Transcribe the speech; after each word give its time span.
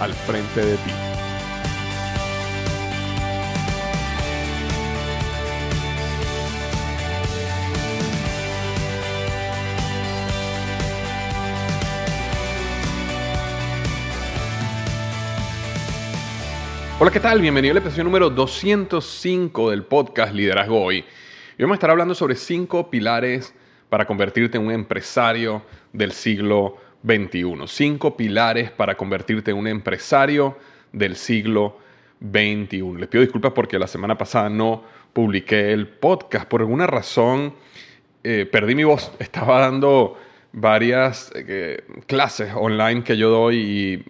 al 0.00 0.12
frente 0.12 0.64
de 0.64 0.76
ti. 0.76 0.90
Hola, 16.98 17.10
¿qué 17.10 17.20
tal? 17.20 17.42
Bienvenido 17.42 17.72
a 17.72 17.74
la 17.74 17.80
episodio 17.80 18.04
número 18.04 18.30
205 18.30 19.70
del 19.70 19.84
podcast 19.84 20.32
Liderazgo 20.34 20.82
Hoy. 20.82 21.04
Y 21.58 21.62
vamos 21.62 21.74
a 21.74 21.76
estar 21.76 21.90
hablando 21.90 22.14
sobre 22.14 22.36
cinco 22.36 22.90
pilares 22.90 23.54
para 23.90 24.06
convertirte 24.06 24.56
en 24.56 24.64
un 24.64 24.72
empresario 24.72 25.62
del 25.92 26.12
siglo 26.12 26.78
XXI. 27.06 27.66
Cinco 27.66 28.16
pilares 28.16 28.70
para 28.70 28.96
convertirte 28.96 29.52
en 29.52 29.58
un 29.58 29.68
empresario 29.68 30.58
del 30.92 31.16
siglo 31.16 31.78
XXI. 32.20 32.94
Les 32.98 33.08
pido 33.08 33.22
disculpas 33.22 33.52
porque 33.52 33.78
la 33.78 33.86
semana 33.86 34.18
pasada 34.18 34.48
no 34.48 34.82
publiqué 35.12 35.72
el 35.72 35.88
podcast. 35.88 36.48
Por 36.48 36.60
alguna 36.60 36.86
razón 36.86 37.54
eh, 38.24 38.46
perdí 38.50 38.74
mi 38.74 38.84
voz. 38.84 39.12
Estaba 39.18 39.60
dando 39.60 40.18
varias 40.52 41.30
eh, 41.34 41.84
clases 42.06 42.52
online 42.54 43.04
que 43.04 43.16
yo 43.16 43.30
doy 43.30 43.56
y 43.58 44.04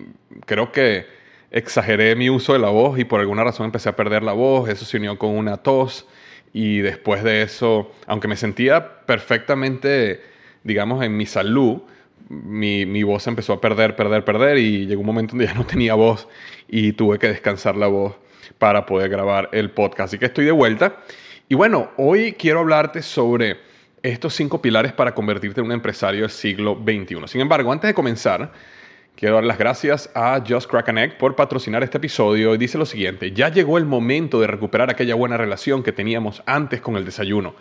creo 0.46 0.72
que 0.72 1.06
exageré 1.50 2.14
mi 2.16 2.30
uso 2.30 2.52
de 2.52 2.58
la 2.58 2.68
voz 2.68 2.98
y 2.98 3.04
por 3.04 3.20
alguna 3.20 3.44
razón 3.44 3.66
empecé 3.66 3.88
a 3.88 3.96
perder 3.96 4.22
la 4.22 4.32
voz, 4.32 4.68
eso 4.68 4.84
se 4.84 4.96
unió 4.96 5.18
con 5.18 5.30
una 5.36 5.56
tos 5.56 6.06
y 6.52 6.78
después 6.78 7.22
de 7.22 7.42
eso, 7.42 7.92
aunque 8.06 8.28
me 8.28 8.36
sentía 8.36 9.04
perfectamente, 9.06 10.22
digamos, 10.64 11.04
en 11.04 11.16
mi 11.16 11.26
salud, 11.26 11.82
mi, 12.28 12.86
mi, 12.86 13.02
voz 13.02 13.26
empezó 13.26 13.54
a 13.54 13.60
perder, 13.60 13.96
perder, 13.96 14.24
perder 14.24 14.58
y 14.58 14.86
llegó 14.86 15.00
un 15.00 15.06
momento 15.06 15.32
donde 15.32 15.46
ya 15.46 15.54
no 15.54 15.64
tenía 15.64 15.94
voz 15.94 16.28
y 16.68 16.92
tuve 16.92 17.18
que 17.18 17.28
descansar 17.28 17.76
la 17.76 17.86
voz 17.86 18.14
para 18.58 18.86
poder 18.86 19.08
grabar 19.10 19.48
el 19.52 19.70
podcast. 19.70 20.08
Así 20.08 20.18
que 20.18 20.26
estoy 20.26 20.44
de 20.44 20.52
vuelta. 20.52 20.96
Y 21.48 21.54
bueno, 21.54 21.90
hoy 21.96 22.32
quiero 22.32 22.60
hablarte 22.60 23.02
sobre 23.02 23.58
estos 24.02 24.34
cinco 24.34 24.60
pilares 24.60 24.92
para 24.92 25.14
convertirte 25.14 25.60
en 25.60 25.66
un 25.66 25.72
empresario 25.72 26.22
del 26.22 26.30
siglo 26.30 26.80
XXI. 26.82 27.26
Sin 27.26 27.40
embargo, 27.40 27.72
antes 27.72 27.88
de 27.88 27.94
comenzar, 27.94 28.52
Quiero 29.16 29.36
dar 29.36 29.44
las 29.44 29.56
gracias 29.56 30.10
a 30.14 30.44
Just 30.46 30.68
Crack 30.70 30.88
Egg 30.88 31.16
por 31.16 31.34
patrocinar 31.36 31.82
este 31.82 31.96
episodio 31.96 32.54
y 32.54 32.58
dice 32.58 32.76
lo 32.76 32.84
siguiente, 32.84 33.32
ya 33.32 33.48
llegó 33.48 33.78
el 33.78 33.86
momento 33.86 34.42
de 34.42 34.46
recuperar 34.46 34.90
aquella 34.90 35.14
buena 35.14 35.38
relación 35.38 35.82
que 35.82 35.90
teníamos 35.90 36.42
antes 36.44 36.82
con 36.82 36.96
el 36.96 37.06
desayuno, 37.06 37.54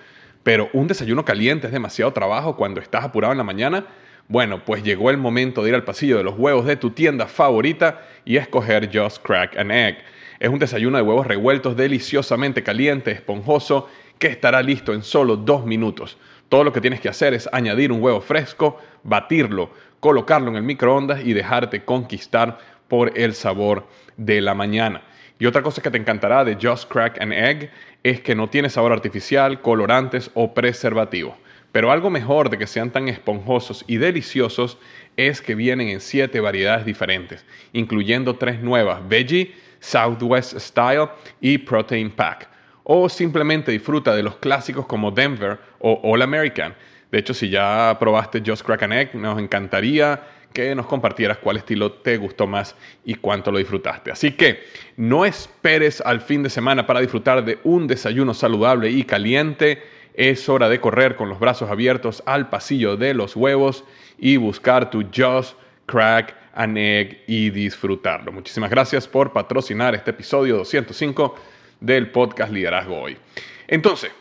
pero 0.43 0.69
un 0.73 0.87
desayuno 0.87 1.23
caliente 1.23 1.67
es 1.67 1.73
demasiado 1.73 2.11
trabajo 2.11 2.57
cuando 2.57 2.81
estás 2.81 3.05
apurado 3.05 3.31
en 3.31 3.37
la 3.37 3.45
mañana. 3.45 3.85
Bueno, 4.27 4.65
pues 4.65 4.81
llegó 4.81 5.11
el 5.11 5.17
momento 5.17 5.61
de 5.61 5.69
ir 5.69 5.75
al 5.75 5.83
pasillo 5.83 6.17
de 6.17 6.23
los 6.23 6.33
huevos 6.35 6.65
de 6.65 6.77
tu 6.77 6.89
tienda 6.89 7.27
favorita 7.27 8.01
y 8.25 8.37
escoger 8.37 8.89
Just 8.91 9.21
Crack 9.21 9.55
an 9.55 9.69
Egg. 9.69 9.99
Es 10.39 10.49
un 10.49 10.57
desayuno 10.57 10.97
de 10.97 11.03
huevos 11.03 11.27
revueltos 11.27 11.77
deliciosamente 11.77 12.63
caliente, 12.63 13.11
esponjoso, 13.11 13.87
que 14.17 14.27
estará 14.27 14.63
listo 14.63 14.93
en 14.93 15.03
solo 15.03 15.37
dos 15.37 15.63
minutos. 15.67 16.17
Todo 16.49 16.63
lo 16.63 16.73
que 16.73 16.81
tienes 16.81 17.01
que 17.01 17.09
hacer 17.09 17.35
es 17.35 17.47
añadir 17.51 17.91
un 17.91 18.01
huevo 18.01 18.19
fresco, 18.19 18.79
batirlo, 19.03 19.69
colocarlo 19.99 20.49
en 20.49 20.55
el 20.55 20.63
microondas 20.63 21.23
y 21.23 21.33
dejarte 21.33 21.85
conquistar 21.85 22.57
por 22.87 23.15
el 23.15 23.35
sabor 23.35 23.87
de 24.17 24.41
la 24.41 24.55
mañana. 24.55 25.03
Y 25.37 25.45
otra 25.45 25.61
cosa 25.61 25.83
que 25.83 25.91
te 25.91 25.99
encantará 25.99 26.43
de 26.43 26.57
Just 26.59 26.91
Crack 26.91 27.21
an 27.21 27.31
Egg 27.31 27.69
es 28.01 28.21
que 28.21 28.33
no 28.33 28.49
tiene 28.49 28.69
sabor 28.69 28.91
artificial, 28.91 29.61
colorantes 29.61 30.31
o 30.33 30.53
preservativos. 30.55 31.35
Pero 31.75 31.91
algo 31.91 32.09
mejor 32.09 32.49
de 32.49 32.57
que 32.57 32.67
sean 32.67 32.89
tan 32.89 33.09
esponjosos 33.09 33.83
y 33.85 33.97
deliciosos 33.97 34.77
es 35.17 35.41
que 35.41 35.55
vienen 35.55 35.89
en 35.89 35.99
siete 35.99 36.39
variedades 36.39 36.85
diferentes, 36.85 37.43
incluyendo 37.73 38.37
tres 38.37 38.61
nuevas, 38.61 39.05
Veggie, 39.09 39.53
Southwest 39.81 40.57
Style 40.57 41.09
y 41.41 41.57
Protein 41.57 42.11
Pack. 42.11 42.47
O 42.85 43.09
simplemente 43.09 43.73
disfruta 43.73 44.15
de 44.15 44.23
los 44.23 44.37
clásicos 44.37 44.85
como 44.85 45.11
Denver 45.11 45.59
o 45.79 45.99
All 46.01 46.21
American 46.21 46.73
de 47.15 47.19
hecho, 47.19 47.33
si 47.33 47.49
ya 47.49 47.95
probaste 47.97 48.43
Just 48.45 48.65
Crack 48.65 48.83
an 48.83 48.91
Egg, 48.91 49.15
nos 49.15 49.39
encantaría 49.39 50.21
que 50.51 50.75
nos 50.75 50.85
compartieras 50.85 51.37
cuál 51.37 51.55
estilo 51.55 51.93
te 51.93 52.17
gustó 52.17 52.45
más 52.45 52.75
y 53.03 53.15
cuánto 53.15 53.53
lo 53.53 53.57
disfrutaste. 53.57 54.11
Así 54.11 54.31
que 54.31 54.65
no 54.97 55.25
esperes 55.25 56.01
al 56.01 56.19
fin 56.19 56.43
de 56.43 56.49
semana 56.49 56.85
para 56.85 56.99
disfrutar 56.99 57.45
de 57.45 57.59
un 57.63 57.87
desayuno 57.87 58.33
saludable 58.33 58.89
y 58.89 59.03
caliente. 59.03 59.81
Es 60.17 60.47
hora 60.47 60.69
de 60.69 60.79
correr 60.79 61.15
con 61.15 61.27
los 61.27 61.39
brazos 61.39 61.69
abiertos 61.69 62.23
al 62.25 62.49
pasillo 62.49 62.95
de 62.95 63.13
los 63.13 63.35
huevos 63.35 63.83
y 64.17 64.37
buscar 64.37 64.89
tu 64.89 65.03
Just 65.13 65.57
Crack 65.85 66.35
an 66.53 66.77
Egg 66.77 67.23
y 67.27 67.49
disfrutarlo. 67.49 68.31
Muchísimas 68.31 68.69
gracias 68.69 69.07
por 69.07 69.33
patrocinar 69.33 69.93
este 69.93 70.11
episodio 70.11 70.55
205 70.57 71.35
del 71.81 72.11
podcast 72.11 72.53
Liderazgo 72.53 73.01
Hoy. 73.01 73.17
Entonces, 73.67 74.11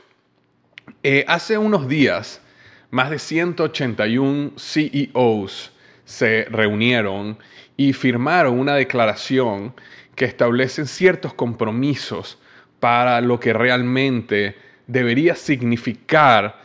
eh, 1.03 1.25
hace 1.29 1.59
unos 1.59 1.87
días 1.87 2.43
más 2.91 3.11
de 3.11 3.21
181 3.21 4.53
CEOs 4.59 5.73
se 6.05 6.45
reunieron 6.51 7.39
y 7.77 7.93
firmaron 7.93 8.59
una 8.59 8.75
declaración 8.75 9.75
que 10.17 10.25
establece 10.25 10.87
ciertos 10.87 11.35
compromisos 11.35 12.39
para 12.81 13.21
lo 13.21 13.39
que 13.41 13.53
realmente 13.53 14.57
debería 14.87 15.35
significar 15.35 16.57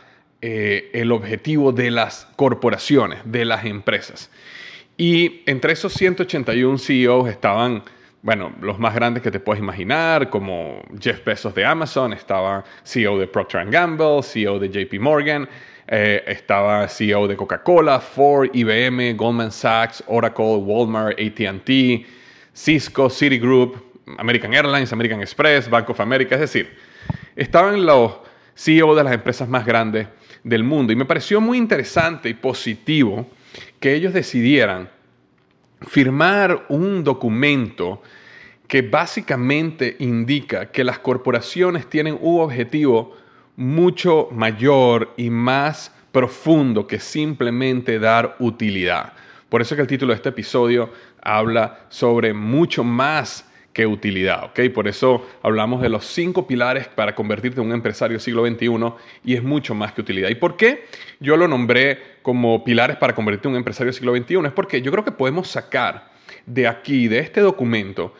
eh, 0.42 0.90
el 0.94 1.12
objetivo 1.12 1.72
de 1.72 1.90
las 1.90 2.26
corporaciones, 2.36 3.20
de 3.24 3.44
las 3.44 3.64
empresas. 3.64 4.30
Y 4.96 5.42
entre 5.46 5.72
esos 5.72 5.92
181 5.94 6.78
CEOs 6.78 7.28
estaban, 7.28 7.82
bueno, 8.22 8.52
los 8.60 8.78
más 8.78 8.94
grandes 8.94 9.22
que 9.22 9.30
te 9.30 9.40
puedes 9.40 9.62
imaginar, 9.62 10.30
como 10.30 10.82
Jeff 10.98 11.24
Bezos 11.24 11.54
de 11.54 11.64
Amazon, 11.64 12.12
estaba 12.12 12.64
CEO 12.84 13.18
de 13.18 13.26
Procter 13.26 13.66
Gamble, 13.70 14.22
CEO 14.22 14.58
de 14.58 14.68
JP 14.68 15.00
Morgan, 15.00 15.48
eh, 15.88 16.22
estaba 16.26 16.86
CEO 16.88 17.26
de 17.26 17.36
Coca-Cola, 17.36 18.00
Ford, 18.00 18.48
IBM, 18.52 19.14
Goldman 19.14 19.50
Sachs, 19.50 20.04
Oracle, 20.06 20.56
Walmart, 20.56 21.18
ATT, 21.18 22.06
Cisco, 22.52 23.10
Citigroup, 23.10 23.76
American 24.18 24.54
Airlines, 24.54 24.92
American 24.92 25.20
Express, 25.20 25.68
Bank 25.68 25.90
of 25.90 26.00
America. 26.00 26.34
Es 26.34 26.40
decir, 26.42 26.76
estaban 27.40 27.86
los 27.86 28.12
CEO 28.54 28.94
de 28.94 29.02
las 29.02 29.14
empresas 29.14 29.48
más 29.48 29.64
grandes 29.64 30.06
del 30.44 30.62
mundo. 30.62 30.92
Y 30.92 30.96
me 30.96 31.06
pareció 31.06 31.40
muy 31.40 31.56
interesante 31.56 32.28
y 32.28 32.34
positivo 32.34 33.26
que 33.80 33.94
ellos 33.94 34.12
decidieran 34.12 34.90
firmar 35.80 36.66
un 36.68 37.02
documento 37.02 38.02
que 38.68 38.82
básicamente 38.82 39.96
indica 40.00 40.70
que 40.70 40.84
las 40.84 40.98
corporaciones 40.98 41.88
tienen 41.88 42.18
un 42.20 42.42
objetivo 42.42 43.16
mucho 43.56 44.28
mayor 44.32 45.14
y 45.16 45.30
más 45.30 45.94
profundo 46.12 46.86
que 46.86 47.00
simplemente 47.00 47.98
dar 47.98 48.36
utilidad. 48.38 49.14
Por 49.48 49.62
eso 49.62 49.74
que 49.74 49.82
el 49.82 49.88
título 49.88 50.12
de 50.12 50.16
este 50.16 50.28
episodio 50.28 50.92
habla 51.22 51.86
sobre 51.88 52.34
mucho 52.34 52.84
más 52.84 53.49
que 53.72 53.86
utilidad, 53.86 54.44
¿ok? 54.44 54.60
Por 54.74 54.88
eso 54.88 55.26
hablamos 55.42 55.80
de 55.80 55.88
los 55.88 56.04
cinco 56.06 56.46
pilares 56.46 56.88
para 56.88 57.14
convertirte 57.14 57.60
en 57.60 57.68
un 57.68 57.72
empresario 57.72 58.18
siglo 58.18 58.44
XXI 58.44 58.68
y 59.24 59.34
es 59.34 59.42
mucho 59.42 59.74
más 59.74 59.92
que 59.92 60.00
utilidad. 60.00 60.28
¿Y 60.28 60.34
por 60.34 60.56
qué 60.56 60.86
yo 61.20 61.36
lo 61.36 61.46
nombré 61.46 62.18
como 62.22 62.64
pilares 62.64 62.96
para 62.96 63.14
convertirte 63.14 63.48
en 63.48 63.52
un 63.52 63.58
empresario 63.58 63.92
siglo 63.92 64.16
XXI? 64.16 64.46
Es 64.46 64.52
porque 64.52 64.82
yo 64.82 64.90
creo 64.90 65.04
que 65.04 65.12
podemos 65.12 65.48
sacar 65.48 66.10
de 66.46 66.66
aquí, 66.66 67.06
de 67.06 67.20
este 67.20 67.40
documento, 67.40 68.12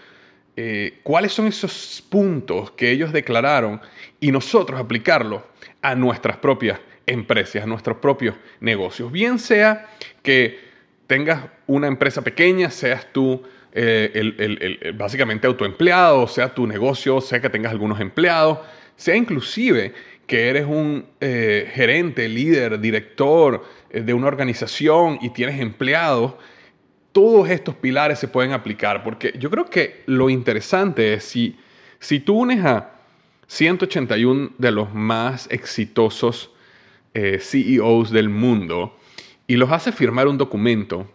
eh, 0.57 1.01
cuáles 1.03 1.33
son 1.33 1.47
esos 1.47 2.05
puntos 2.09 2.71
que 2.73 2.91
ellos 2.91 3.13
declararon 3.13 3.81
y 4.21 4.31
nosotros 4.31 4.81
aplicarlo 4.81 5.47
a 5.83 5.95
nuestras 5.95 6.37
propias 6.37 6.79
empresas, 7.07 7.65
a 7.65 7.67
nuestros 7.67 7.97
propios 7.99 8.37
negocios. 8.61 9.11
Bien 9.11 9.39
sea 9.39 9.89
que 10.23 10.61
tengas 11.07 11.47
una 11.67 11.89
empresa 11.89 12.23
pequeña, 12.23 12.71
seas 12.71 13.07
tú 13.13 13.43
eh, 13.73 14.11
el, 14.15 14.93
básicamente 14.95 15.47
autoempleado, 15.47 16.27
sea 16.27 16.53
tu 16.53 16.67
negocio, 16.67 17.21
sea 17.21 17.41
que 17.41 17.49
tengas 17.49 17.71
algunos 17.71 18.01
empleados, 18.01 18.59
sea 18.97 19.15
inclusive 19.15 19.95
que 20.27 20.49
eres 20.49 20.67
un 20.67 21.07
eh, 21.21 21.71
gerente, 21.73 22.29
líder, 22.29 22.81
director 22.81 23.65
eh, 23.91 24.01
de 24.01 24.13
una 24.13 24.27
organización 24.27 25.19
y 25.23 25.31
tienes 25.31 25.61
empleados, 25.61 26.35
todos 27.13 27.49
estos 27.49 27.77
pilares 27.77 28.19
se 28.19 28.29
pueden 28.29 28.53
aplicar, 28.53 29.05
porque 29.05 29.35
yo 29.39 29.51
creo 29.51 29.67
que 29.67 30.03
lo 30.07 30.31
interesante 30.31 31.15
es 31.15 31.25
si, 31.25 31.57
si 32.01 32.19
tú 32.19 32.39
unes 32.39 32.65
a 32.65 32.93
181 33.47 34.51
de 34.59 34.71
los 34.71 34.93
más 34.95 35.49
exitosos 35.51 36.51
CEOs 37.13 38.13
del 38.13 38.29
mundo 38.29 38.97
y 39.49 39.57
los 39.57 39.73
haces 39.73 39.93
firmar 39.95 40.29
un 40.29 40.39
documento, 40.39 41.11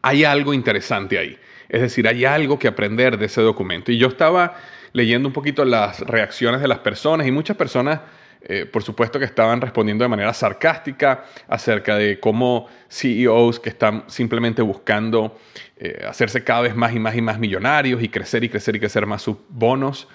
hay 0.00 0.24
algo 0.24 0.54
interesante 0.54 1.18
ahí. 1.18 1.38
Es 1.68 1.80
decir, 1.80 2.06
hay 2.08 2.24
algo 2.24 2.58
que 2.58 2.68
aprender 2.68 3.18
de 3.18 3.26
ese 3.26 3.40
documento. 3.40 3.92
Y 3.92 3.98
yo 3.98 4.08
estaba 4.08 4.56
leyendo 4.92 5.28
un 5.28 5.32
poquito 5.32 5.64
las 5.64 6.00
reacciones 6.00 6.60
de 6.60 6.68
las 6.68 6.78
personas 6.78 7.26
y 7.26 7.32
muchas 7.32 7.56
personas, 7.56 8.00
eh, 8.42 8.64
por 8.64 8.82
supuesto, 8.82 9.18
que 9.18 9.24
estaban 9.24 9.60
respondiendo 9.60 10.04
de 10.04 10.08
manera 10.08 10.32
sarcástica 10.32 11.24
acerca 11.48 11.96
de 11.96 12.20
cómo 12.20 12.68
CEOs 12.88 13.58
que 13.60 13.70
están 13.70 14.04
simplemente 14.06 14.62
buscando 14.62 15.38
eh, 15.76 16.04
hacerse 16.08 16.44
cada 16.44 16.62
vez 16.62 16.76
más 16.76 16.94
y 16.94 17.00
más 17.00 17.16
y 17.16 17.20
más 17.20 17.38
millonarios 17.38 18.02
y 18.02 18.08
crecer 18.08 18.44
y 18.44 18.48
crecer 18.48 18.76
y 18.76 18.80
crecer 18.80 19.06
más 19.06 19.22
sus 19.22 19.36
bonos, 19.48 20.08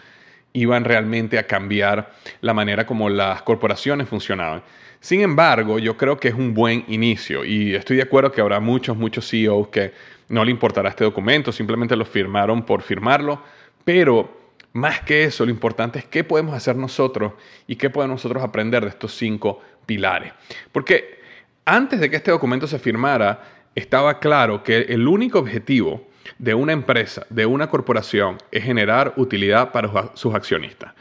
iban 0.53 0.85
realmente 0.85 1.37
a 1.37 1.45
cambiar 1.45 2.11
la 2.41 2.53
manera 2.53 2.85
como 2.85 3.09
las 3.09 3.41
corporaciones 3.41 4.07
funcionaban. 4.07 4.63
Sin 5.01 5.21
embargo, 5.21 5.79
yo 5.79 5.97
creo 5.97 6.17
que 6.17 6.29
es 6.29 6.33
un 6.33 6.53
buen 6.53 6.83
inicio 6.87 7.45
y 7.45 7.75
estoy 7.75 7.97
de 7.97 8.03
acuerdo 8.03 8.31
que 8.31 8.41
habrá 8.41 8.59
muchos, 8.59 8.97
muchos 8.97 9.29
CEOs 9.29 9.69
que 9.69 9.93
no 10.29 10.45
le 10.45 10.51
importará 10.51 10.89
este 10.89 11.03
documento, 11.03 11.51
simplemente 11.51 11.95
lo 11.95 12.05
firmaron 12.05 12.63
por 12.63 12.81
firmarlo, 12.81 13.41
pero 13.83 14.39
más 14.73 15.01
que 15.01 15.23
eso, 15.23 15.45
lo 15.45 15.51
importante 15.51 15.99
es 15.99 16.05
qué 16.05 16.23
podemos 16.23 16.53
hacer 16.53 16.75
nosotros 16.75 17.33
y 17.67 17.75
qué 17.75 17.89
podemos 17.89 18.15
nosotros 18.15 18.43
aprender 18.43 18.83
de 18.83 18.89
estos 18.89 19.15
cinco 19.15 19.61
pilares. 19.85 20.31
Porque 20.71 21.19
antes 21.65 21.99
de 21.99 22.09
que 22.09 22.17
este 22.17 22.31
documento 22.31 22.67
se 22.67 22.79
firmara, 22.79 23.43
estaba 23.75 24.19
claro 24.19 24.63
que 24.63 24.77
el 24.81 25.07
único 25.07 25.39
objetivo 25.39 26.07
de 26.37 26.53
una 26.53 26.73
empresa, 26.73 27.25
de 27.29 27.45
una 27.45 27.69
corporación, 27.69 28.37
es 28.51 28.63
generar 28.63 29.13
utilidad 29.17 29.71
para 29.71 30.11
sus 30.13 30.35
accionistas. 30.35 30.93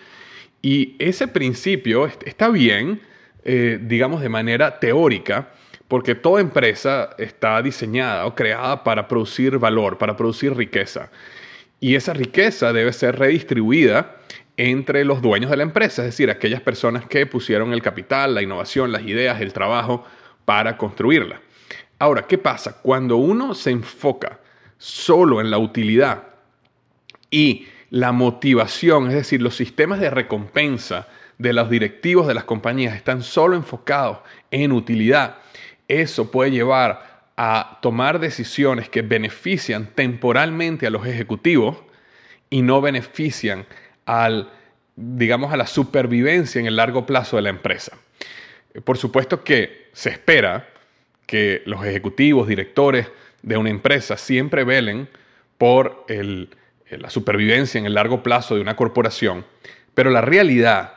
Y 0.63 0.97
ese 0.99 1.29
principio 1.29 2.07
está 2.07 2.49
bien, 2.49 3.03
eh, 3.45 3.79
digamos, 3.81 4.21
de 4.23 4.29
manera 4.29 4.81
teórica, 4.81 5.51
porque 5.89 6.15
toda 6.15 6.41
empresa 6.41 7.11
está 7.19 7.61
diseñada 7.63 8.27
o 8.27 8.35
creada 8.35 8.85
para 8.85 9.09
producir 9.09 9.59
valor, 9.59 9.97
para 9.99 10.17
producir 10.17 10.55
riqueza. 10.55 11.11
Y 11.81 11.95
esa 11.95 12.13
riqueza 12.13 12.73
debe 12.73 12.93
ser 12.93 13.19
redistribuida 13.19 14.17
entre 14.59 15.05
los 15.05 15.23
dueños 15.23 15.51
de 15.51 15.57
la 15.57 15.63
empresa, 15.63 16.03
es 16.03 16.09
decir, 16.09 16.31
aquellas 16.31 16.61
personas 16.61 17.07
que 17.07 17.25
pusieron 17.27 17.73
el 17.73 17.81
capital, 17.81 18.35
la 18.35 18.43
innovación, 18.43 18.93
las 18.93 19.03
ideas, 19.03 19.41
el 19.41 19.53
trabajo 19.53 20.05
para 20.45 20.77
construirla. 20.77 21.41
Ahora, 21.99 22.27
¿qué 22.27 22.39
pasa? 22.39 22.81
Cuando 22.83 23.17
uno 23.17 23.55
se 23.55 23.71
enfoca 23.71 24.41
solo 24.77 25.41
en 25.41 25.51
la 25.51 25.59
utilidad 25.59 26.25
y 27.31 27.69
la 27.91 28.13
motivación, 28.13 29.09
es 29.09 29.15
decir, 29.15 29.41
los 29.41 29.57
sistemas 29.57 30.01
de 30.01 30.11
recompensa 30.11 31.09
de 31.39 31.53
los 31.53 31.71
directivos 31.71 32.27
de 32.27 32.35
las 32.35 32.45
compañías 32.45 32.97
están 32.97 33.23
solo 33.23 33.57
enfocados 33.57 34.19
en 34.51 34.73
utilidad, 34.73 35.37
eso 35.89 36.31
puede 36.31 36.51
llevar 36.51 37.25
a 37.37 37.79
tomar 37.83 38.19
decisiones 38.19 38.89
que 38.89 39.03
benefician 39.03 39.87
temporalmente 39.95 40.87
a 40.87 40.91
los 40.91 41.07
ejecutivos 41.07 41.79
y 42.51 42.63
no 42.63 42.81
benefician 42.81 43.67
al, 44.07 44.51
digamos, 44.97 45.53
a 45.53 45.57
la 45.57 45.67
supervivencia 45.67 46.61
en 46.61 46.67
el 46.67 46.77
largo 46.77 47.07
plazo 47.07 47.37
de 47.37 47.43
la 47.43 47.51
empresa. 47.51 47.97
Por 48.85 48.99
supuesto 48.99 49.45
que 49.45 49.89
se 49.93 50.11
espera 50.11 50.69
que 51.27 51.63
los 51.67 51.85
ejecutivos, 51.85 52.49
directores 52.49 53.07
de 53.43 53.57
una 53.57 53.71
empresa 53.71 54.17
siempre 54.17 54.65
velen 54.65 55.09
por 55.59 56.07
la 56.91 57.11
supervivencia 57.11 57.79
en 57.79 57.87
el 57.87 57.95
largo 57.95 58.23
plazo 58.23 58.55
de 58.55 58.61
una 58.61 58.77
corporación, 58.77 59.45
pero 59.95 60.11
la 60.11 60.21
realidad 60.21 60.95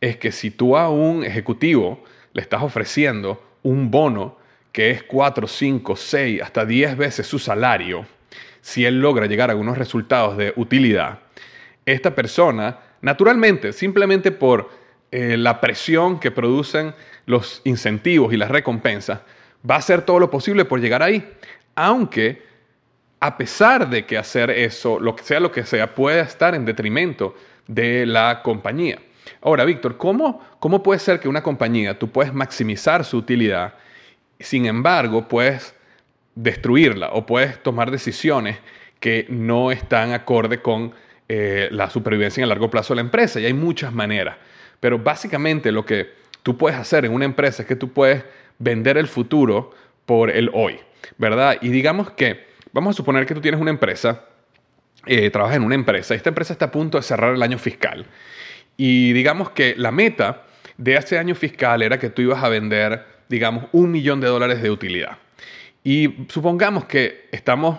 es 0.00 0.16
que 0.16 0.32
si 0.32 0.50
tú 0.50 0.76
a 0.76 0.88
un 0.88 1.24
ejecutivo 1.24 2.02
le 2.32 2.42
estás 2.42 2.62
ofreciendo 2.62 3.42
un 3.64 3.90
bono 3.90 4.38
que 4.72 4.90
es 4.90 5.02
4, 5.02 5.46
5, 5.46 5.96
6, 5.96 6.42
hasta 6.42 6.64
10 6.64 6.96
veces 6.96 7.26
su 7.26 7.38
salario, 7.38 8.06
si 8.60 8.84
él 8.84 9.00
logra 9.00 9.26
llegar 9.26 9.50
a 9.50 9.52
algunos 9.52 9.76
resultados 9.76 10.36
de 10.36 10.52
utilidad, 10.56 11.20
esta 11.86 12.14
persona, 12.14 12.78
naturalmente, 13.02 13.72
simplemente 13.72 14.32
por 14.32 14.70
eh, 15.10 15.36
la 15.36 15.60
presión 15.60 16.18
que 16.18 16.30
producen 16.30 16.94
los 17.26 17.60
incentivos 17.64 18.32
y 18.32 18.36
las 18.36 18.50
recompensas, 18.50 19.20
va 19.68 19.76
a 19.76 19.78
hacer 19.78 20.02
todo 20.02 20.18
lo 20.18 20.30
posible 20.30 20.64
por 20.64 20.80
llegar 20.80 21.02
ahí. 21.02 21.24
Aunque, 21.74 22.42
a 23.20 23.36
pesar 23.36 23.88
de 23.88 24.04
que 24.06 24.18
hacer 24.18 24.50
eso, 24.50 24.98
lo 24.98 25.14
que 25.14 25.24
sea 25.24 25.40
lo 25.40 25.52
que 25.52 25.64
sea, 25.64 25.94
puede 25.94 26.20
estar 26.20 26.54
en 26.54 26.64
detrimento 26.64 27.34
de 27.66 28.06
la 28.06 28.42
compañía. 28.42 28.98
Ahora, 29.40 29.64
Víctor, 29.64 29.96
¿cómo, 29.96 30.40
¿cómo 30.58 30.82
puede 30.82 31.00
ser 31.00 31.20
que 31.20 31.28
una 31.28 31.42
compañía 31.42 31.98
tú 31.98 32.10
puedes 32.10 32.32
maximizar 32.32 33.04
su 33.04 33.16
utilidad 33.16 33.74
sin 34.40 34.66
embargo, 34.66 35.28
puedes 35.28 35.74
destruirla 36.34 37.10
o 37.12 37.26
puedes 37.26 37.62
tomar 37.62 37.90
decisiones 37.90 38.58
que 39.00 39.26
no 39.28 39.70
están 39.70 40.12
acorde 40.12 40.60
con 40.60 40.92
eh, 41.28 41.68
la 41.70 41.90
supervivencia 41.90 42.40
en 42.40 42.44
el 42.44 42.48
largo 42.48 42.70
plazo 42.70 42.94
de 42.94 42.96
la 42.96 43.02
empresa. 43.02 43.40
Y 43.40 43.46
hay 43.46 43.52
muchas 43.52 43.92
maneras. 43.92 44.36
Pero 44.80 44.98
básicamente 44.98 45.72
lo 45.72 45.84
que 45.84 46.12
tú 46.42 46.56
puedes 46.56 46.78
hacer 46.78 47.04
en 47.04 47.12
una 47.12 47.24
empresa 47.24 47.62
es 47.62 47.68
que 47.68 47.76
tú 47.76 47.92
puedes 47.92 48.24
vender 48.58 48.98
el 48.98 49.08
futuro 49.08 49.72
por 50.04 50.30
el 50.30 50.50
hoy, 50.52 50.78
¿verdad? 51.16 51.56
Y 51.60 51.68
digamos 51.68 52.10
que, 52.10 52.46
vamos 52.72 52.94
a 52.94 52.96
suponer 52.96 53.24
que 53.26 53.34
tú 53.34 53.40
tienes 53.40 53.60
una 53.60 53.70
empresa, 53.70 54.26
eh, 55.06 55.30
trabajas 55.30 55.56
en 55.56 55.64
una 55.64 55.74
empresa, 55.74 56.14
y 56.14 56.18
esta 56.18 56.28
empresa 56.28 56.52
está 56.52 56.66
a 56.66 56.70
punto 56.70 56.98
de 56.98 57.02
cerrar 57.02 57.34
el 57.34 57.42
año 57.42 57.58
fiscal. 57.58 58.06
Y 58.76 59.12
digamos 59.12 59.50
que 59.50 59.74
la 59.76 59.90
meta 59.90 60.42
de 60.76 60.96
ese 60.96 61.18
año 61.18 61.34
fiscal 61.34 61.82
era 61.82 61.98
que 61.98 62.10
tú 62.10 62.22
ibas 62.22 62.42
a 62.42 62.48
vender 62.48 63.14
digamos, 63.28 63.64
un 63.72 63.90
millón 63.90 64.20
de 64.20 64.28
dólares 64.28 64.62
de 64.62 64.70
utilidad. 64.70 65.18
Y 65.82 66.26
supongamos 66.28 66.84
que 66.84 67.28
estamos 67.32 67.78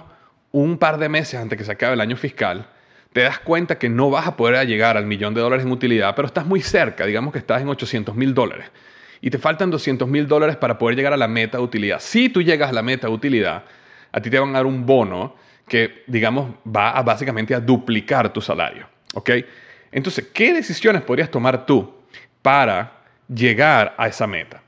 un 0.52 0.78
par 0.78 0.98
de 0.98 1.10
meses 1.10 1.40
antes 1.40 1.58
que 1.58 1.64
se 1.64 1.72
acabe 1.72 1.94
el 1.94 2.02
año 2.02 2.16
fiscal, 2.16 2.68
te 3.14 3.22
das 3.22 3.40
cuenta 3.40 3.78
que 3.78 3.90
no 3.90 4.10
vas 4.10 4.28
a 4.28 4.36
poder 4.36 4.68
llegar 4.68 4.98
al 4.98 5.06
millón 5.06 5.34
de 5.34 5.42
dólares 5.42 5.66
en 5.66 5.72
utilidad, 5.72 6.14
pero 6.16 6.26
estás 6.28 6.46
muy 6.46 6.62
cerca, 6.62 7.06
digamos 7.06 7.32
que 7.32 7.40
estás 7.40 7.62
en 7.62 7.70
800 7.70 8.16
mil 8.16 8.34
dólares. 8.34 8.70
Y 9.22 9.30
te 9.30 9.38
faltan 9.38 9.72
200 9.72 10.08
mil 10.08 10.28
dólares 10.28 10.58
para 10.58 10.78
poder 10.78 10.96
llegar 10.96 11.14
a 11.14 11.18
la 11.18 11.28
meta 11.28 11.58
de 11.58 11.64
utilidad. 11.64 12.00
Si 12.00 12.30
tú 12.30 12.42
llegas 12.42 12.70
a 12.70 12.74
la 12.74 12.82
meta 12.82 13.08
de 13.08 13.14
utilidad, 13.14 13.64
a 14.12 14.22
ti 14.22 14.30
te 14.30 14.38
van 14.38 14.50
a 14.50 14.60
dar 14.60 14.66
un 14.66 14.86
bono 14.86 15.36
que, 15.68 16.04
digamos, 16.08 16.52
va 16.68 16.92
a 16.92 17.02
básicamente 17.02 17.56
a 17.56 17.60
duplicar 17.60 18.32
tu 18.32 18.42
salario. 18.42 18.88
¿Ok? 19.14 19.30
Entonces, 19.96 20.28
¿qué 20.34 20.54
decisiones 20.54 21.04
podrías 21.04 21.32
tomar 21.32 21.66
tú 21.66 21.90
para 22.42 23.00
llegar 23.34 23.96
a 23.98 24.10
esa 24.10 24.28
meta? 24.28 24.62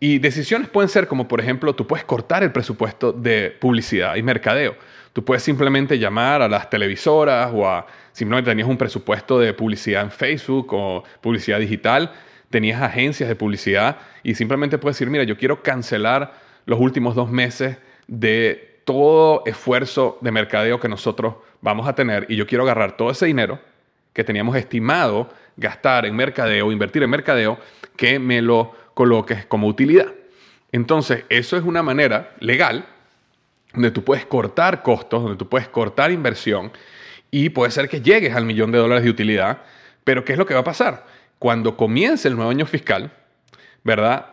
Y 0.00 0.18
decisiones 0.18 0.66
pueden 0.70 0.88
ser 0.88 1.06
como, 1.06 1.28
por 1.28 1.42
ejemplo, 1.42 1.74
tú 1.74 1.86
puedes 1.86 2.06
cortar 2.06 2.42
el 2.42 2.52
presupuesto 2.52 3.12
de 3.12 3.50
publicidad 3.50 4.16
y 4.16 4.22
mercadeo. 4.22 4.74
Tú 5.12 5.22
puedes 5.22 5.42
simplemente 5.42 5.98
llamar 5.98 6.40
a 6.40 6.48
las 6.48 6.70
televisoras 6.70 7.50
o 7.52 7.68
a, 7.68 7.86
simplemente 8.12 8.50
tenías 8.50 8.66
un 8.66 8.78
presupuesto 8.78 9.38
de 9.38 9.52
publicidad 9.52 10.04
en 10.04 10.10
Facebook 10.10 10.72
o 10.72 11.04
publicidad 11.20 11.58
digital, 11.58 12.10
tenías 12.48 12.80
agencias 12.80 13.28
de 13.28 13.36
publicidad 13.36 13.98
y 14.22 14.34
simplemente 14.34 14.78
puedes 14.78 14.96
decir, 14.96 15.10
mira, 15.10 15.24
yo 15.24 15.36
quiero 15.36 15.62
cancelar 15.62 16.32
los 16.64 16.80
últimos 16.80 17.14
dos 17.14 17.30
meses 17.30 17.76
de 18.06 18.80
todo 18.86 19.42
esfuerzo 19.44 20.16
de 20.22 20.32
mercadeo 20.32 20.80
que 20.80 20.88
nosotros 20.88 21.34
vamos 21.60 21.86
a 21.86 21.94
tener 21.94 22.24
y 22.30 22.36
yo 22.36 22.46
quiero 22.46 22.64
agarrar 22.64 22.96
todo 22.96 23.10
ese 23.10 23.26
dinero 23.26 23.60
que 24.12 24.24
teníamos 24.24 24.56
estimado 24.56 25.30
gastar 25.56 26.06
en 26.06 26.14
mercadeo, 26.16 26.72
invertir 26.72 27.02
en 27.02 27.10
mercadeo, 27.10 27.58
que 27.96 28.18
me 28.18 28.42
lo 28.42 28.74
coloques 28.94 29.46
como 29.46 29.66
utilidad. 29.66 30.08
Entonces, 30.70 31.24
eso 31.28 31.56
es 31.56 31.64
una 31.64 31.82
manera 31.82 32.34
legal 32.40 32.86
donde 33.72 33.90
tú 33.90 34.04
puedes 34.04 34.26
cortar 34.26 34.82
costos, 34.82 35.22
donde 35.22 35.38
tú 35.38 35.48
puedes 35.48 35.68
cortar 35.68 36.10
inversión 36.10 36.72
y 37.30 37.50
puede 37.50 37.70
ser 37.70 37.88
que 37.88 38.00
llegues 38.00 38.34
al 38.34 38.44
millón 38.44 38.72
de 38.72 38.78
dólares 38.78 39.04
de 39.04 39.10
utilidad, 39.10 39.62
pero 40.04 40.24
¿qué 40.24 40.32
es 40.32 40.38
lo 40.38 40.46
que 40.46 40.54
va 40.54 40.60
a 40.60 40.64
pasar? 40.64 41.06
Cuando 41.38 41.76
comience 41.76 42.28
el 42.28 42.36
nuevo 42.36 42.50
año 42.50 42.66
fiscal, 42.66 43.10
¿verdad? 43.82 44.26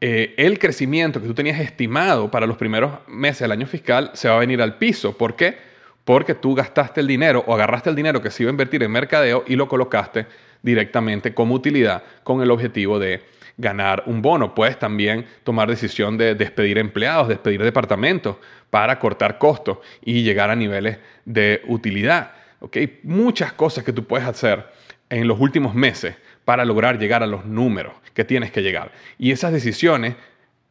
Eh, 0.00 0.34
el 0.36 0.58
crecimiento 0.58 1.20
que 1.20 1.26
tú 1.26 1.34
tenías 1.34 1.60
estimado 1.60 2.30
para 2.30 2.46
los 2.46 2.56
primeros 2.56 2.92
meses 3.08 3.40
del 3.40 3.52
año 3.52 3.66
fiscal 3.66 4.10
se 4.14 4.28
va 4.28 4.36
a 4.36 4.38
venir 4.38 4.62
al 4.62 4.78
piso. 4.78 5.16
¿Por 5.16 5.34
qué? 5.34 5.73
Porque 6.04 6.34
tú 6.34 6.54
gastaste 6.54 7.00
el 7.00 7.06
dinero 7.06 7.44
o 7.46 7.54
agarraste 7.54 7.90
el 7.90 7.96
dinero 7.96 8.20
que 8.20 8.30
se 8.30 8.42
iba 8.42 8.50
a 8.50 8.52
invertir 8.52 8.82
en 8.82 8.90
mercadeo 8.90 9.44
y 9.46 9.56
lo 9.56 9.68
colocaste 9.68 10.26
directamente 10.62 11.34
como 11.34 11.54
utilidad 11.54 12.02
con 12.22 12.42
el 12.42 12.50
objetivo 12.50 12.98
de 12.98 13.22
ganar 13.56 14.02
un 14.06 14.22
bono. 14.22 14.54
Puedes 14.54 14.78
también 14.78 15.26
tomar 15.44 15.68
decisión 15.68 16.16
de 16.18 16.34
despedir 16.34 16.78
empleados, 16.78 17.28
despedir 17.28 17.62
departamentos 17.62 18.36
para 18.70 18.98
cortar 18.98 19.38
costos 19.38 19.78
y 20.02 20.22
llegar 20.22 20.50
a 20.50 20.56
niveles 20.56 20.98
de 21.24 21.62
utilidad. 21.68 22.32
¿okay? 22.60 23.00
Muchas 23.02 23.52
cosas 23.52 23.84
que 23.84 23.92
tú 23.92 24.04
puedes 24.04 24.26
hacer 24.26 24.66
en 25.10 25.28
los 25.28 25.38
últimos 25.38 25.74
meses 25.74 26.16
para 26.44 26.64
lograr 26.64 26.98
llegar 26.98 27.22
a 27.22 27.26
los 27.26 27.44
números 27.44 27.94
que 28.14 28.24
tienes 28.24 28.50
que 28.50 28.62
llegar. 28.62 28.92
Y 29.18 29.30
esas 29.30 29.52
decisiones, 29.52 30.16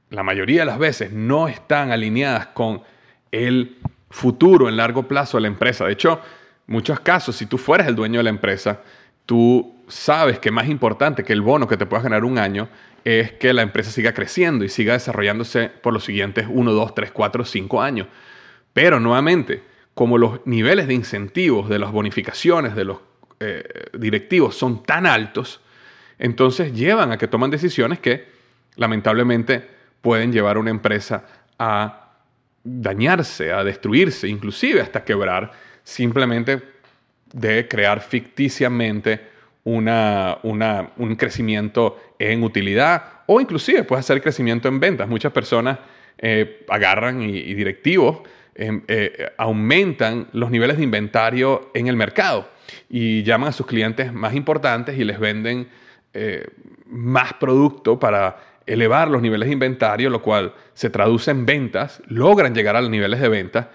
la 0.09 0.23
mayoría 0.23 0.61
de 0.61 0.65
las 0.65 0.79
veces, 0.79 1.11
no 1.11 1.47
están 1.47 1.91
alineadas 1.91 2.47
con 2.47 2.81
el 3.31 3.77
futuro 4.13 4.69
en 4.69 4.77
largo 4.77 5.07
plazo 5.07 5.37
de 5.37 5.41
la 5.41 5.47
empresa. 5.47 5.85
De 5.85 5.93
hecho, 5.93 6.21
en 6.67 6.73
muchos 6.73 6.99
casos, 6.99 7.35
si 7.35 7.47
tú 7.47 7.57
fueras 7.57 7.87
el 7.87 7.95
dueño 7.95 8.19
de 8.19 8.23
la 8.23 8.29
empresa, 8.29 8.81
tú 9.25 9.75
sabes 9.87 10.37
que 10.37 10.51
más 10.51 10.67
importante 10.69 11.23
que 11.23 11.33
el 11.33 11.41
bono 11.41 11.67
que 11.67 11.77
te 11.77 11.87
puedas 11.87 12.03
ganar 12.03 12.23
un 12.23 12.37
año 12.37 12.69
es 13.03 13.31
que 13.33 13.53
la 13.53 13.63
empresa 13.63 13.89
siga 13.89 14.13
creciendo 14.13 14.63
y 14.63 14.69
siga 14.69 14.93
desarrollándose 14.93 15.69
por 15.69 15.93
los 15.93 16.05
siguientes 16.05 16.45
1, 16.47 16.71
2, 16.71 16.95
3, 16.95 17.11
4, 17.11 17.43
5 17.43 17.81
años. 17.81 18.07
Pero 18.71 18.99
nuevamente, 18.99 19.63
como 19.95 20.19
los 20.19 20.45
niveles 20.45 20.87
de 20.87 20.93
incentivos, 20.93 21.67
de 21.67 21.79
las 21.79 21.91
bonificaciones, 21.91 22.75
de 22.75 22.85
los 22.85 22.99
eh, 23.39 23.63
directivos 23.97 24.55
son 24.55 24.83
tan 24.83 25.07
altos, 25.07 25.59
entonces 26.19 26.71
llevan 26.71 27.11
a 27.11 27.17
que 27.17 27.27
toman 27.27 27.49
decisiones 27.49 27.99
que 27.99 28.27
lamentablemente 28.75 29.67
pueden 30.01 30.31
llevar 30.31 30.57
a 30.57 30.59
una 30.59 30.69
empresa 30.69 31.25
a 31.57 32.02
dañarse, 32.63 33.51
a 33.51 33.63
destruirse, 33.63 34.27
inclusive 34.27 34.81
hasta 34.81 35.03
quebrar, 35.03 35.51
simplemente 35.83 36.61
de 37.31 37.67
crear 37.67 38.01
ficticiamente 38.01 39.33
una, 39.65 40.39
un 40.43 41.15
crecimiento 41.15 41.97
en 42.19 42.43
utilidad 42.43 43.03
o 43.27 43.39
inclusive 43.39 43.83
puede 43.83 44.01
hacer 44.01 44.21
crecimiento 44.21 44.67
en 44.67 44.79
ventas. 44.79 45.07
Muchas 45.07 45.31
personas 45.31 45.79
eh, 46.17 46.65
agarran 46.69 47.21
y, 47.21 47.53
directivos 47.53 48.21
em, 48.55 48.81
eh, 48.87 49.31
aumentan 49.37 50.27
los 50.33 50.51
niveles 50.51 50.77
de 50.77 50.83
inventario 50.83 51.71
en 51.73 51.87
el 51.87 51.95
mercado 51.95 52.49
y 52.89 53.23
llaman 53.23 53.49
a 53.49 53.51
sus 53.51 53.65
clientes 53.65 54.13
más 54.13 54.35
importantes 54.35 54.97
y 54.97 55.03
les 55.03 55.19
venden 55.19 55.67
eh, 56.13 56.45
más 56.85 57.33
producto 57.33 57.97
para 57.97 58.37
elevar 58.65 59.09
los 59.09 59.21
niveles 59.21 59.47
de 59.47 59.53
inventario, 59.53 60.09
lo 60.09 60.21
cual 60.21 60.53
se 60.73 60.89
traduce 60.89 61.31
en 61.31 61.45
ventas, 61.45 62.01
logran 62.07 62.53
llegar 62.53 62.75
a 62.75 62.81
los 62.81 62.89
niveles 62.89 63.19
de 63.19 63.29
venta, 63.29 63.71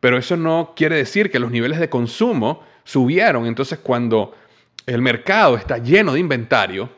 pero 0.00 0.18
eso 0.18 0.36
no 0.36 0.72
quiere 0.74 0.96
decir 0.96 1.30
que 1.30 1.38
los 1.38 1.50
niveles 1.50 1.78
de 1.78 1.88
consumo 1.88 2.64
subieron. 2.84 3.46
Entonces, 3.46 3.78
cuando 3.78 4.34
el 4.86 5.00
mercado 5.00 5.56
está 5.56 5.78
lleno 5.78 6.14
de 6.14 6.20
inventario 6.20 6.90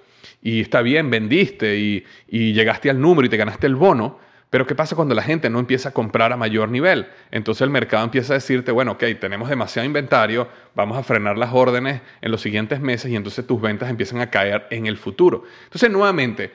y 0.42 0.60
está 0.62 0.80
bien, 0.80 1.10
vendiste 1.10 1.76
y, 1.76 2.04
y 2.28 2.52
llegaste 2.52 2.88
al 2.88 3.00
número 3.00 3.26
y 3.26 3.28
te 3.28 3.36
ganaste 3.36 3.66
el 3.66 3.74
bono, 3.74 4.18
pero 4.54 4.68
¿qué 4.68 4.76
pasa 4.76 4.94
cuando 4.94 5.16
la 5.16 5.22
gente 5.24 5.50
no 5.50 5.58
empieza 5.58 5.88
a 5.88 5.92
comprar 5.92 6.32
a 6.32 6.36
mayor 6.36 6.68
nivel? 6.68 7.08
Entonces 7.32 7.62
el 7.62 7.70
mercado 7.70 8.04
empieza 8.04 8.34
a 8.34 8.36
decirte, 8.36 8.70
bueno, 8.70 8.92
ok, 8.92 9.02
tenemos 9.20 9.48
demasiado 9.48 9.84
inventario, 9.84 10.46
vamos 10.76 10.96
a 10.96 11.02
frenar 11.02 11.36
las 11.36 11.52
órdenes 11.52 12.02
en 12.22 12.30
los 12.30 12.40
siguientes 12.40 12.78
meses 12.78 13.10
y 13.10 13.16
entonces 13.16 13.44
tus 13.48 13.60
ventas 13.60 13.90
empiezan 13.90 14.20
a 14.20 14.30
caer 14.30 14.68
en 14.70 14.86
el 14.86 14.96
futuro. 14.96 15.42
Entonces, 15.64 15.90
nuevamente, 15.90 16.52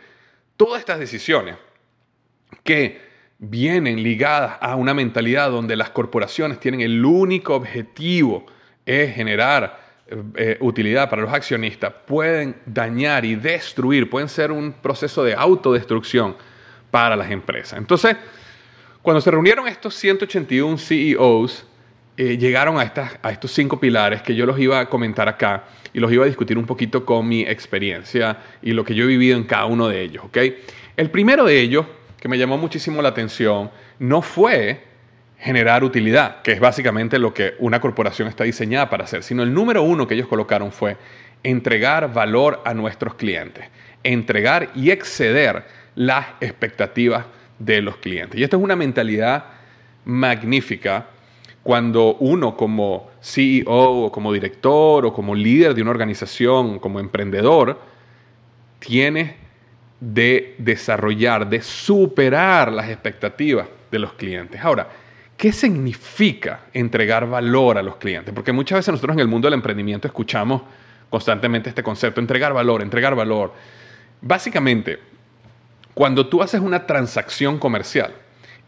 todas 0.59 0.81
estas 0.81 0.99
decisiones 0.99 1.55
que 2.65 2.99
vienen 3.37 4.03
ligadas 4.03 4.57
a 4.59 4.75
una 4.75 4.93
mentalidad 4.93 5.49
donde 5.49 5.77
las 5.77 5.89
corporaciones 5.91 6.59
tienen 6.59 6.81
el 6.81 7.05
único 7.05 7.55
objetivo 7.55 8.45
es 8.85 9.15
generar 9.15 9.79
eh, 10.35 10.57
utilidad 10.59 11.09
para 11.09 11.21
los 11.21 11.31
accionistas, 11.31 11.93
pueden 12.05 12.57
dañar 12.65 13.23
y 13.23 13.35
destruir, 13.35 14.09
pueden 14.09 14.27
ser 14.27 14.51
un 14.51 14.73
proceso 14.73 15.23
de 15.23 15.33
autodestrucción 15.33 16.35
para 16.91 17.15
las 17.15 17.31
empresas. 17.31 17.79
Entonces, 17.79 18.17
cuando 19.01 19.21
se 19.21 19.31
reunieron 19.31 19.65
estos 19.65 19.95
181 19.95 20.77
CEOs, 20.77 21.65
eh, 22.21 22.37
llegaron 22.37 22.77
a, 22.77 22.83
estas, 22.83 23.17
a 23.23 23.31
estos 23.31 23.49
cinco 23.53 23.79
pilares 23.79 24.21
que 24.21 24.35
yo 24.35 24.45
los 24.45 24.59
iba 24.59 24.77
a 24.77 24.89
comentar 24.89 25.29
acá 25.29 25.63
y 25.93 26.01
los 26.01 26.11
iba 26.11 26.25
a 26.25 26.27
discutir 26.27 26.57
un 26.57 26.65
poquito 26.65 27.05
con 27.05 27.25
mi 27.25 27.43
experiencia 27.43 28.35
y 28.61 28.73
lo 28.73 28.83
que 28.83 28.93
yo 28.93 29.05
he 29.05 29.07
vivido 29.07 29.37
en 29.37 29.45
cada 29.45 29.67
uno 29.67 29.87
de 29.87 30.01
ellos. 30.01 30.25
El 30.97 31.11
primero 31.11 31.45
de 31.45 31.61
ellos, 31.61 31.85
que 32.19 32.27
me 32.27 32.37
llamó 32.37 32.57
muchísimo 32.57 33.01
la 33.01 33.07
atención, 33.07 33.71
no 33.99 34.21
fue 34.21 34.83
generar 35.37 35.81
utilidad, 35.85 36.41
que 36.41 36.51
es 36.51 36.59
básicamente 36.59 37.19
lo 37.19 37.33
que 37.33 37.53
una 37.57 37.79
corporación 37.79 38.27
está 38.27 38.43
diseñada 38.43 38.89
para 38.89 39.05
hacer, 39.05 39.23
sino 39.23 39.41
el 39.41 39.53
número 39.53 39.81
uno 39.83 40.05
que 40.05 40.15
ellos 40.15 40.27
colocaron 40.27 40.73
fue 40.73 40.97
entregar 41.43 42.11
valor 42.11 42.61
a 42.65 42.73
nuestros 42.73 43.13
clientes, 43.13 43.63
entregar 44.03 44.71
y 44.75 44.91
exceder 44.91 45.63
las 45.95 46.25
expectativas 46.41 47.27
de 47.59 47.81
los 47.81 47.95
clientes. 47.95 48.37
Y 48.37 48.43
esto 48.43 48.57
es 48.57 48.63
una 48.63 48.75
mentalidad 48.75 49.45
magnífica 50.03 51.05
cuando 51.69 52.15
uno 52.15 52.57
como 52.57 53.11
CEO 53.21 53.67
o 53.67 54.11
como 54.11 54.33
director 54.33 55.05
o 55.05 55.13
como 55.13 55.35
líder 55.35 55.75
de 55.75 55.83
una 55.83 55.91
organización, 55.91 56.79
como 56.79 56.99
emprendedor, 56.99 57.79
tiene 58.79 59.35
de 59.99 60.55
desarrollar, 60.57 61.47
de 61.47 61.61
superar 61.61 62.71
las 62.71 62.89
expectativas 62.89 63.67
de 63.91 63.99
los 63.99 64.13
clientes. 64.13 64.59
Ahora, 64.59 64.89
¿qué 65.37 65.51
significa 65.51 66.61
entregar 66.73 67.29
valor 67.29 67.77
a 67.77 67.83
los 67.83 67.97
clientes? 67.97 68.33
Porque 68.33 68.51
muchas 68.51 68.79
veces 68.79 68.91
nosotros 68.93 69.13
en 69.13 69.19
el 69.19 69.27
mundo 69.27 69.45
del 69.45 69.53
emprendimiento 69.53 70.07
escuchamos 70.07 70.63
constantemente 71.07 71.69
este 71.69 71.83
concepto, 71.83 72.19
entregar 72.19 72.51
valor, 72.51 72.81
entregar 72.81 73.13
valor. 73.13 73.53
Básicamente, 74.21 74.97
cuando 75.93 76.25
tú 76.25 76.41
haces 76.41 76.61
una 76.61 76.87
transacción 76.87 77.59
comercial, 77.59 78.15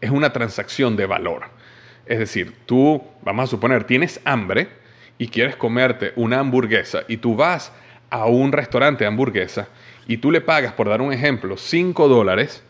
es 0.00 0.12
una 0.12 0.32
transacción 0.32 0.94
de 0.94 1.06
valor. 1.06 1.61
Es 2.06 2.18
decir, 2.18 2.54
tú, 2.66 3.02
vamos 3.22 3.44
a 3.44 3.46
suponer, 3.46 3.84
tienes 3.84 4.20
hambre 4.24 4.68
y 5.18 5.28
quieres 5.28 5.56
comerte 5.56 6.12
una 6.16 6.40
hamburguesa 6.40 7.02
y 7.08 7.18
tú 7.18 7.36
vas 7.36 7.72
a 8.10 8.26
un 8.26 8.52
restaurante 8.52 9.04
de 9.04 9.08
hamburguesa 9.08 9.68
y 10.06 10.16
tú 10.16 10.30
le 10.30 10.40
pagas, 10.40 10.72
por 10.72 10.88
dar 10.88 11.00
un 11.00 11.12
ejemplo, 11.12 11.56
5 11.56 12.08
dólares 12.08 12.62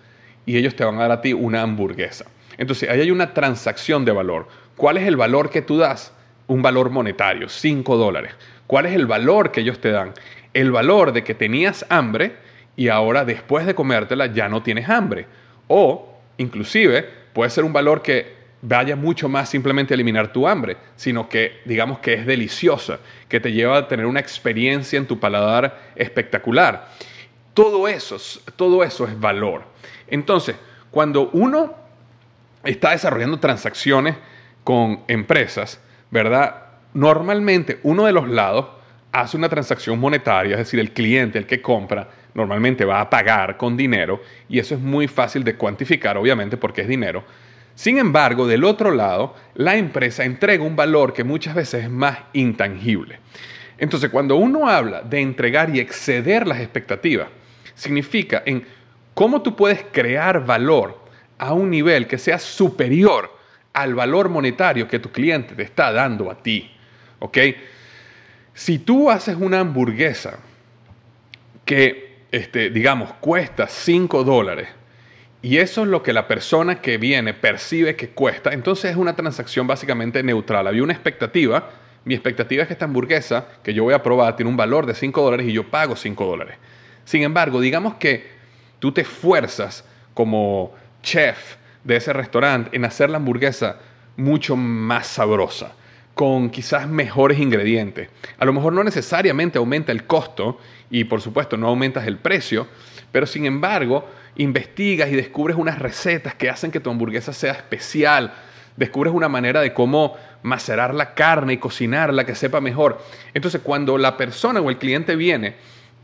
y 0.44 0.56
ellos 0.56 0.76
te 0.76 0.84
van 0.84 0.96
a 0.96 1.02
dar 1.02 1.12
a 1.12 1.20
ti 1.20 1.32
una 1.32 1.62
hamburguesa. 1.62 2.26
Entonces, 2.58 2.88
ahí 2.90 3.00
hay 3.00 3.10
una 3.10 3.32
transacción 3.32 4.04
de 4.04 4.12
valor. 4.12 4.48
¿Cuál 4.76 4.98
es 4.98 5.06
el 5.06 5.16
valor 5.16 5.50
que 5.50 5.62
tú 5.62 5.78
das? 5.78 6.12
Un 6.46 6.60
valor 6.60 6.90
monetario, 6.90 7.48
5 7.48 7.96
dólares. 7.96 8.34
¿Cuál 8.66 8.86
es 8.86 8.92
el 8.92 9.06
valor 9.06 9.50
que 9.50 9.62
ellos 9.62 9.80
te 9.80 9.90
dan? 9.90 10.12
El 10.52 10.70
valor 10.70 11.12
de 11.12 11.24
que 11.24 11.34
tenías 11.34 11.86
hambre 11.88 12.36
y 12.76 12.88
ahora 12.88 13.24
después 13.24 13.66
de 13.66 13.74
comértela 13.74 14.26
ya 14.26 14.48
no 14.48 14.62
tienes 14.62 14.88
hambre. 14.88 15.26
O 15.68 16.20
inclusive 16.36 17.08
puede 17.32 17.50
ser 17.50 17.64
un 17.64 17.72
valor 17.72 18.02
que 18.02 18.41
vaya 18.62 18.94
mucho 18.94 19.28
más 19.28 19.48
simplemente 19.48 19.92
a 19.92 19.96
eliminar 19.96 20.32
tu 20.32 20.46
hambre, 20.46 20.76
sino 20.96 21.28
que 21.28 21.60
digamos 21.64 21.98
que 21.98 22.14
es 22.14 22.24
deliciosa, 22.24 23.00
que 23.28 23.40
te 23.40 23.52
lleva 23.52 23.76
a 23.76 23.88
tener 23.88 24.06
una 24.06 24.20
experiencia 24.20 24.96
en 24.96 25.06
tu 25.06 25.18
paladar 25.18 25.90
espectacular. 25.96 26.88
Todo 27.54 27.88
eso, 27.88 28.16
todo 28.56 28.82
eso 28.84 29.06
es 29.06 29.18
valor. 29.18 29.64
Entonces, 30.06 30.56
cuando 30.90 31.28
uno 31.30 31.74
está 32.64 32.92
desarrollando 32.92 33.40
transacciones 33.40 34.16
con 34.62 35.02
empresas, 35.08 35.80
¿verdad? 36.10 36.62
Normalmente 36.94 37.80
uno 37.82 38.04
de 38.04 38.12
los 38.12 38.28
lados 38.28 38.66
hace 39.10 39.36
una 39.36 39.48
transacción 39.48 39.98
monetaria, 39.98 40.52
es 40.52 40.58
decir, 40.58 40.78
el 40.78 40.92
cliente, 40.92 41.38
el 41.38 41.46
que 41.46 41.60
compra, 41.60 42.08
normalmente 42.34 42.84
va 42.84 43.00
a 43.00 43.10
pagar 43.10 43.56
con 43.56 43.76
dinero 43.76 44.22
y 44.48 44.58
eso 44.58 44.74
es 44.74 44.80
muy 44.80 45.08
fácil 45.08 45.42
de 45.42 45.56
cuantificar, 45.56 46.16
obviamente, 46.16 46.56
porque 46.56 46.82
es 46.82 46.88
dinero. 46.88 47.24
Sin 47.74 47.98
embargo, 47.98 48.46
del 48.46 48.64
otro 48.64 48.90
lado, 48.90 49.34
la 49.54 49.76
empresa 49.76 50.24
entrega 50.24 50.62
un 50.62 50.76
valor 50.76 51.12
que 51.12 51.24
muchas 51.24 51.54
veces 51.54 51.84
es 51.84 51.90
más 51.90 52.18
intangible. 52.32 53.18
Entonces, 53.78 54.10
cuando 54.10 54.36
uno 54.36 54.68
habla 54.68 55.02
de 55.02 55.20
entregar 55.20 55.74
y 55.74 55.80
exceder 55.80 56.46
las 56.46 56.60
expectativas, 56.60 57.28
significa 57.74 58.42
en 58.46 58.64
cómo 59.14 59.42
tú 59.42 59.56
puedes 59.56 59.84
crear 59.90 60.44
valor 60.44 61.00
a 61.38 61.52
un 61.52 61.70
nivel 61.70 62.06
que 62.06 62.18
sea 62.18 62.38
superior 62.38 63.36
al 63.72 63.94
valor 63.94 64.28
monetario 64.28 64.86
que 64.86 64.98
tu 64.98 65.10
cliente 65.10 65.54
te 65.54 65.62
está 65.62 65.90
dando 65.92 66.30
a 66.30 66.40
ti. 66.40 66.70
¿Ok? 67.18 67.38
Si 68.54 68.78
tú 68.78 69.10
haces 69.10 69.36
una 69.36 69.60
hamburguesa 69.60 70.38
que, 71.64 72.26
este, 72.30 72.70
digamos, 72.70 73.14
cuesta 73.14 73.66
5 73.66 74.24
dólares 74.24 74.68
y 75.42 75.58
eso 75.58 75.82
es 75.82 75.88
lo 75.88 76.04
que 76.04 76.12
la 76.12 76.28
persona 76.28 76.80
que 76.80 76.98
viene 76.98 77.34
percibe 77.34 77.96
que 77.96 78.10
cuesta, 78.10 78.52
entonces 78.52 78.92
es 78.92 78.96
una 78.96 79.16
transacción 79.16 79.66
básicamente 79.66 80.22
neutral. 80.22 80.68
Había 80.68 80.84
una 80.84 80.92
expectativa, 80.92 81.70
mi 82.04 82.14
expectativa 82.14 82.62
es 82.62 82.68
que 82.68 82.74
esta 82.74 82.84
hamburguesa 82.84 83.48
que 83.64 83.74
yo 83.74 83.82
voy 83.82 83.94
a 83.94 84.02
probar 84.04 84.36
tiene 84.36 84.50
un 84.50 84.56
valor 84.56 84.86
de 84.86 84.94
5 84.94 85.20
dólares 85.20 85.48
y 85.48 85.52
yo 85.52 85.68
pago 85.68 85.96
5 85.96 86.24
dólares. 86.24 86.56
Sin 87.04 87.22
embargo, 87.22 87.60
digamos 87.60 87.96
que 87.96 88.30
tú 88.78 88.92
te 88.92 89.00
esfuerzas 89.00 89.84
como 90.14 90.72
chef 91.02 91.56
de 91.82 91.96
ese 91.96 92.12
restaurante 92.12 92.70
en 92.76 92.84
hacer 92.84 93.10
la 93.10 93.16
hamburguesa 93.16 93.78
mucho 94.16 94.54
más 94.56 95.08
sabrosa, 95.08 95.72
con 96.14 96.50
quizás 96.50 96.86
mejores 96.86 97.40
ingredientes. 97.40 98.08
A 98.38 98.44
lo 98.44 98.52
mejor 98.52 98.72
no 98.72 98.84
necesariamente 98.84 99.58
aumenta 99.58 99.90
el 99.90 100.04
costo 100.04 100.58
y 100.90 101.02
por 101.04 101.20
supuesto 101.20 101.56
no 101.56 101.68
aumentas 101.68 102.06
el 102.06 102.18
precio, 102.18 102.68
pero 103.10 103.26
sin 103.26 103.46
embargo 103.46 104.08
investigas 104.36 105.10
y 105.10 105.16
descubres 105.16 105.56
unas 105.56 105.78
recetas 105.78 106.34
que 106.34 106.50
hacen 106.50 106.70
que 106.70 106.80
tu 106.80 106.90
hamburguesa 106.90 107.32
sea 107.32 107.52
especial, 107.52 108.32
descubres 108.76 109.12
una 109.12 109.28
manera 109.28 109.60
de 109.60 109.74
cómo 109.74 110.16
macerar 110.42 110.94
la 110.94 111.14
carne 111.14 111.54
y 111.54 111.58
cocinarla 111.58 112.24
que 112.24 112.34
sepa 112.34 112.60
mejor. 112.60 113.02
Entonces 113.34 113.60
cuando 113.62 113.98
la 113.98 114.16
persona 114.16 114.60
o 114.60 114.70
el 114.70 114.78
cliente 114.78 115.16
viene 115.16 115.54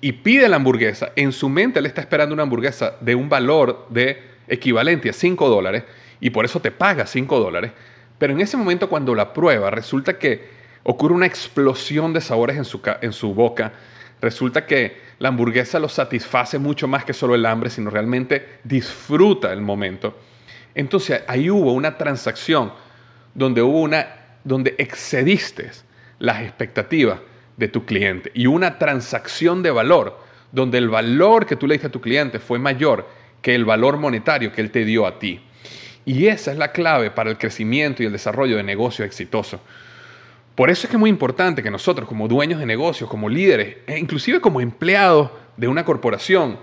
y 0.00 0.12
pide 0.12 0.49
la 0.49 0.56
hamburguesa, 0.56 1.12
en 1.16 1.32
su 1.32 1.49
mente 1.49 1.80
le 1.80 1.88
está 1.88 2.00
esperando 2.00 2.35
una 2.35 2.44
hamburguesa 2.44 2.94
de 3.00 3.14
un 3.14 3.28
valor 3.28 3.87
de 3.88 4.23
equivalente 4.47 5.11
a 5.11 5.12
5 5.12 5.49
dólares 5.49 5.85
y 6.20 6.30
por 6.30 6.44
eso 6.44 6.61
te 6.61 6.70
paga 6.70 7.06
5 7.06 7.40
dólares. 7.40 7.73
Pero 8.18 8.32
en 8.32 8.40
ese 8.40 8.56
momento 8.56 8.88
cuando 8.88 9.14
la 9.14 9.32
prueba, 9.32 9.70
resulta 9.70 10.18
que 10.18 10.58
ocurre 10.82 11.14
una 11.14 11.26
explosión 11.26 12.12
de 12.12 12.20
sabores 12.20 12.56
en 12.56 12.64
su, 12.64 12.80
en 13.00 13.12
su 13.12 13.35
boca. 13.35 13.73
Resulta 14.20 14.66
que 14.66 15.07
la 15.18 15.28
hamburguesa 15.28 15.78
lo 15.78 15.88
satisface 15.88 16.58
mucho 16.58 16.87
más 16.87 17.04
que 17.04 17.12
solo 17.12 17.34
el 17.34 17.46
hambre, 17.46 17.70
sino 17.70 17.90
realmente 17.90 18.60
disfruta 18.64 19.52
el 19.52 19.60
momento. 19.60 20.18
Entonces 20.75 21.22
ahí 21.26 21.50
hubo 21.50 21.72
una 21.72 21.96
transacción 21.96 22.72
donde 23.34 23.62
hubo 23.62 23.80
una, 23.80 24.06
donde 24.44 24.75
excediste 24.78 25.70
las 26.18 26.42
expectativas 26.42 27.20
de 27.56 27.68
tu 27.68 27.84
cliente 27.84 28.30
y 28.34 28.46
una 28.46 28.78
transacción 28.78 29.62
de 29.62 29.70
valor 29.70 30.20
donde 30.52 30.78
el 30.78 30.88
valor 30.88 31.46
que 31.46 31.56
tú 31.56 31.66
le 31.66 31.75
diste 31.75 31.88
a 31.88 31.92
tu 31.92 32.00
cliente 32.00 32.38
fue 32.38 32.58
mayor 32.58 33.08
que 33.42 33.54
el 33.54 33.64
valor 33.64 33.98
monetario 33.98 34.52
que 34.52 34.60
él 34.60 34.70
te 34.70 34.84
dio 34.84 35.06
a 35.06 35.18
ti. 35.18 35.40
Y 36.04 36.26
esa 36.28 36.52
es 36.52 36.58
la 36.58 36.72
clave 36.72 37.10
para 37.10 37.30
el 37.30 37.38
crecimiento 37.38 38.02
y 38.02 38.06
el 38.06 38.12
desarrollo 38.12 38.56
de 38.56 38.62
negocios 38.62 39.06
exitosos. 39.06 39.60
Por 40.58 40.70
eso 40.70 40.88
es 40.88 40.90
que 40.90 40.96
es 40.96 41.00
muy 41.00 41.08
importante 41.08 41.62
que 41.62 41.70
nosotros 41.70 42.08
como 42.08 42.26
dueños 42.26 42.58
de 42.58 42.66
negocios, 42.66 43.08
como 43.08 43.28
líderes, 43.28 43.76
e 43.86 43.96
inclusive 43.96 44.40
como 44.40 44.60
empleados 44.60 45.30
de 45.56 45.68
una 45.68 45.84
corporación, 45.84 46.58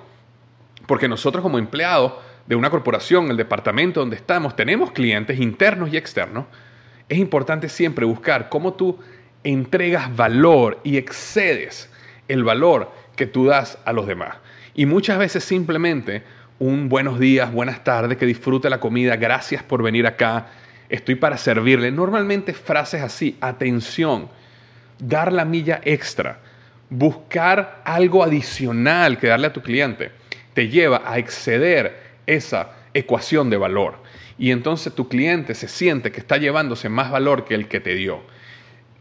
porque 0.85 1.07
nosotros 1.07 1.41
como 1.41 1.57
empleados 1.57 2.11
de 2.45 2.57
una 2.57 2.69
corporación, 2.69 3.31
el 3.31 3.37
departamento 3.37 4.01
donde 4.01 4.17
estamos, 4.17 4.53
tenemos 4.57 4.91
clientes 4.91 5.39
internos 5.39 5.93
y 5.93 5.95
externos, 5.95 6.43
es 7.07 7.17
importante 7.19 7.69
siempre 7.69 8.05
buscar 8.05 8.49
cómo 8.49 8.73
tú 8.73 8.99
entregas 9.45 10.13
valor 10.13 10.81
y 10.83 10.97
excedes 10.97 11.89
el 12.27 12.43
valor 12.43 12.91
que 13.15 13.27
tú 13.27 13.45
das 13.45 13.77
a 13.85 13.93
los 13.93 14.07
demás. 14.07 14.35
Y 14.73 14.87
muchas 14.87 15.17
veces 15.17 15.45
simplemente 15.45 16.23
un 16.59 16.89
buenos 16.89 17.17
días, 17.17 17.49
buenas 17.49 17.85
tardes, 17.85 18.17
que 18.17 18.25
disfrute 18.25 18.69
la 18.69 18.81
comida, 18.81 19.15
gracias 19.15 19.63
por 19.63 19.81
venir 19.81 20.05
acá, 20.05 20.47
estoy 20.95 21.15
para 21.15 21.37
servirle. 21.37 21.91
Normalmente 21.91 22.53
frases 22.53 23.01
así, 23.01 23.37
atención, 23.41 24.29
dar 24.99 25.31
la 25.31 25.45
milla 25.45 25.81
extra, 25.83 26.39
buscar 26.89 27.81
algo 27.83 28.23
adicional 28.23 29.17
que 29.17 29.27
darle 29.27 29.47
a 29.47 29.53
tu 29.53 29.61
cliente, 29.61 30.11
te 30.53 30.69
lleva 30.69 31.03
a 31.05 31.17
exceder 31.17 31.99
esa 32.25 32.71
ecuación 32.93 33.49
de 33.49 33.57
valor. 33.57 33.97
Y 34.37 34.51
entonces 34.51 34.93
tu 34.93 35.07
cliente 35.07 35.53
se 35.55 35.67
siente 35.67 36.11
que 36.11 36.19
está 36.19 36.37
llevándose 36.37 36.89
más 36.89 37.11
valor 37.11 37.45
que 37.45 37.55
el 37.55 37.67
que 37.67 37.79
te 37.79 37.95
dio. 37.95 38.21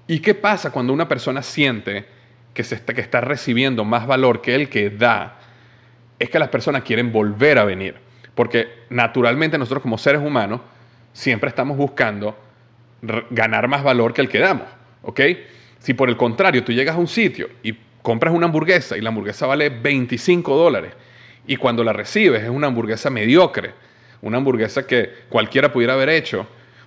¿Y 0.07 0.21
qué 0.21 0.35
pasa 0.35 0.71
cuando 0.71 0.92
una 0.92 1.09
persona 1.09 1.42
siente 1.42 2.05
que, 2.53 2.62
está 2.62 3.21
recibiendo 3.21 3.85
más 3.85 4.07
valor 4.07 4.42
que 4.42 4.55
el 4.55 4.69
que 4.69 4.90
da? 4.90 5.38
Es 6.19 6.31
que 6.31 6.38
las 6.38 6.49
personas 6.49 6.83
quieren 6.83 7.11
volver 7.11 7.59
a 7.59 7.64
venir. 7.64 7.97
Porque 8.35 8.69
naturalmente 8.90 9.59
nosotros 9.59 9.83
como 9.83 9.99
seres 9.99 10.21
humanos 10.21 10.61
siempre 11.14 11.48
estamos 11.48 11.79
buscando 11.79 12.37
ganar 13.31 13.68
más 13.68 13.83
valor 13.83 14.12
que 14.12 14.20
el 14.20 14.29
que 14.29 14.40
damos. 14.40 14.66
¿Ok? 15.03 15.20
Si 15.79 15.94
por 15.94 16.11
el 16.11 16.18
contrario 16.18 16.62
tú 16.62 16.72
llegas 16.72 16.96
a 16.96 16.98
un 16.98 17.09
sitio 17.09 17.48
y 17.62 17.74
compras 18.03 18.35
una 18.35 18.46
hamburguesa 18.46 18.98
y 18.98 19.00
la 19.00 19.09
hamburguesa 19.09 19.46
vale 19.46 19.70
25 19.70 20.55
dólares 20.55 20.92
y 21.46 21.57
cuando 21.57 21.83
la 21.83 21.92
recibes 21.92 22.42
es 22.42 22.50
una 22.50 22.66
hamburguesa 22.66 23.09
mediocre, 23.09 23.72
una 24.20 24.38
hamburguesa 24.38 24.87
que 24.87 25.11
cualquiera 25.29 25.72
pudiera 25.72 25.94
haber 25.94 26.09
hecho, 26.09 26.46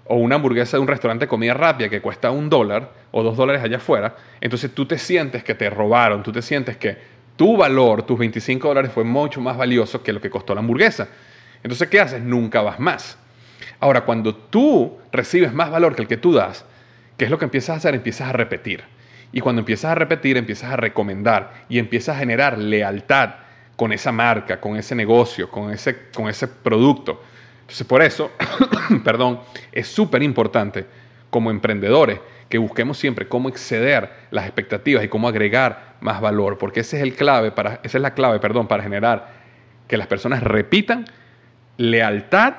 o 0.10 0.16
una 0.16 0.36
hamburguesa 0.36 0.78
de 0.78 0.82
un 0.82 0.88
restaurante 0.88 1.26
de 1.26 1.30
comida 1.30 1.54
rápida 1.54 1.90
que 1.90 2.02
cuesta 2.02 2.32
un 2.32 2.50
dólar 2.50 2.92
o 3.12 3.24
dos 3.24 3.36
dólares 3.36 3.62
allá 3.62 3.78
afuera, 3.78 4.16
entonces 4.40 4.74
tú 4.74 4.86
te 4.86 4.98
sientes 4.98 5.44
que 5.44 5.54
te 5.54 5.70
robaron, 5.70 6.24
tú 6.24 6.32
te 6.32 6.42
sientes 6.42 6.78
que 6.78 6.98
tu 7.36 7.58
valor, 7.58 8.04
tus 8.04 8.18
25 8.18 8.68
dólares, 8.68 8.92
fue 8.92 9.04
mucho 9.04 9.42
más 9.42 9.58
valioso 9.58 10.02
que 10.02 10.14
lo 10.14 10.22
que 10.22 10.30
costó 10.30 10.56
la 10.56 10.62
hamburguesa. 10.62 11.08
Entonces, 11.62 11.88
¿qué 11.88 12.00
haces? 12.00 12.22
Nunca 12.22 12.62
vas 12.62 12.80
más. 12.80 13.18
Ahora, 13.80 14.02
cuando 14.02 14.36
tú 14.36 14.98
recibes 15.12 15.54
más 15.54 15.70
valor 15.70 15.96
que 15.96 16.02
el 16.02 16.08
que 16.08 16.18
tú 16.18 16.34
das, 16.34 16.66
¿qué 17.18 17.26
es 17.26 17.32
lo 17.32 17.38
que 17.38 17.46
empiezas 17.46 17.70
a 17.70 17.78
hacer? 17.78 17.96
Empiezas 17.96 18.30
a 18.30 18.34
repetir. 18.34 18.84
Y 19.32 19.42
cuando 19.42 19.60
empiezas 19.60 19.92
a 19.92 19.96
repetir, 19.96 20.38
empiezas 20.38 20.72
a 20.72 20.78
recomendar 20.78 21.66
y 21.70 21.80
empiezas 21.80 22.16
a 22.16 22.20
generar 22.20 22.58
lealtad 22.58 23.36
con 23.76 23.94
esa 23.94 24.12
marca, 24.12 24.60
con 24.60 24.76
ese 24.78 24.96
negocio, 24.96 25.50
con 25.50 25.72
ese, 25.72 26.10
con 26.14 26.28
ese 26.28 26.48
producto. 26.48 27.22
Entonces, 27.62 27.86
por 27.86 28.02
eso, 28.02 28.32
perdón, 29.04 29.42
es 29.72 29.88
súper 29.88 30.24
importante 30.24 30.86
como 31.30 31.52
emprendedores 31.52 32.20
que 32.50 32.58
busquemos 32.58 32.98
siempre 32.98 33.28
cómo 33.28 33.50
exceder 33.50 34.10
las 34.32 34.46
expectativas 34.46 35.04
y 35.04 35.10
cómo 35.10 35.28
agregar 35.28 35.96
más 36.00 36.22
valor, 36.22 36.58
porque 36.58 36.80
ese 36.80 36.98
es 36.98 37.04
el 37.04 37.14
clave 37.14 37.52
para, 37.52 37.82
esa 37.84 37.98
es 37.98 38.02
la 38.02 38.14
clave, 38.14 38.40
perdón, 38.40 38.68
para 38.68 38.84
generar 38.84 39.34
que 39.88 39.98
las 39.98 40.08
personas 40.08 40.42
repitan 40.42 41.06
lealtad 41.78 42.54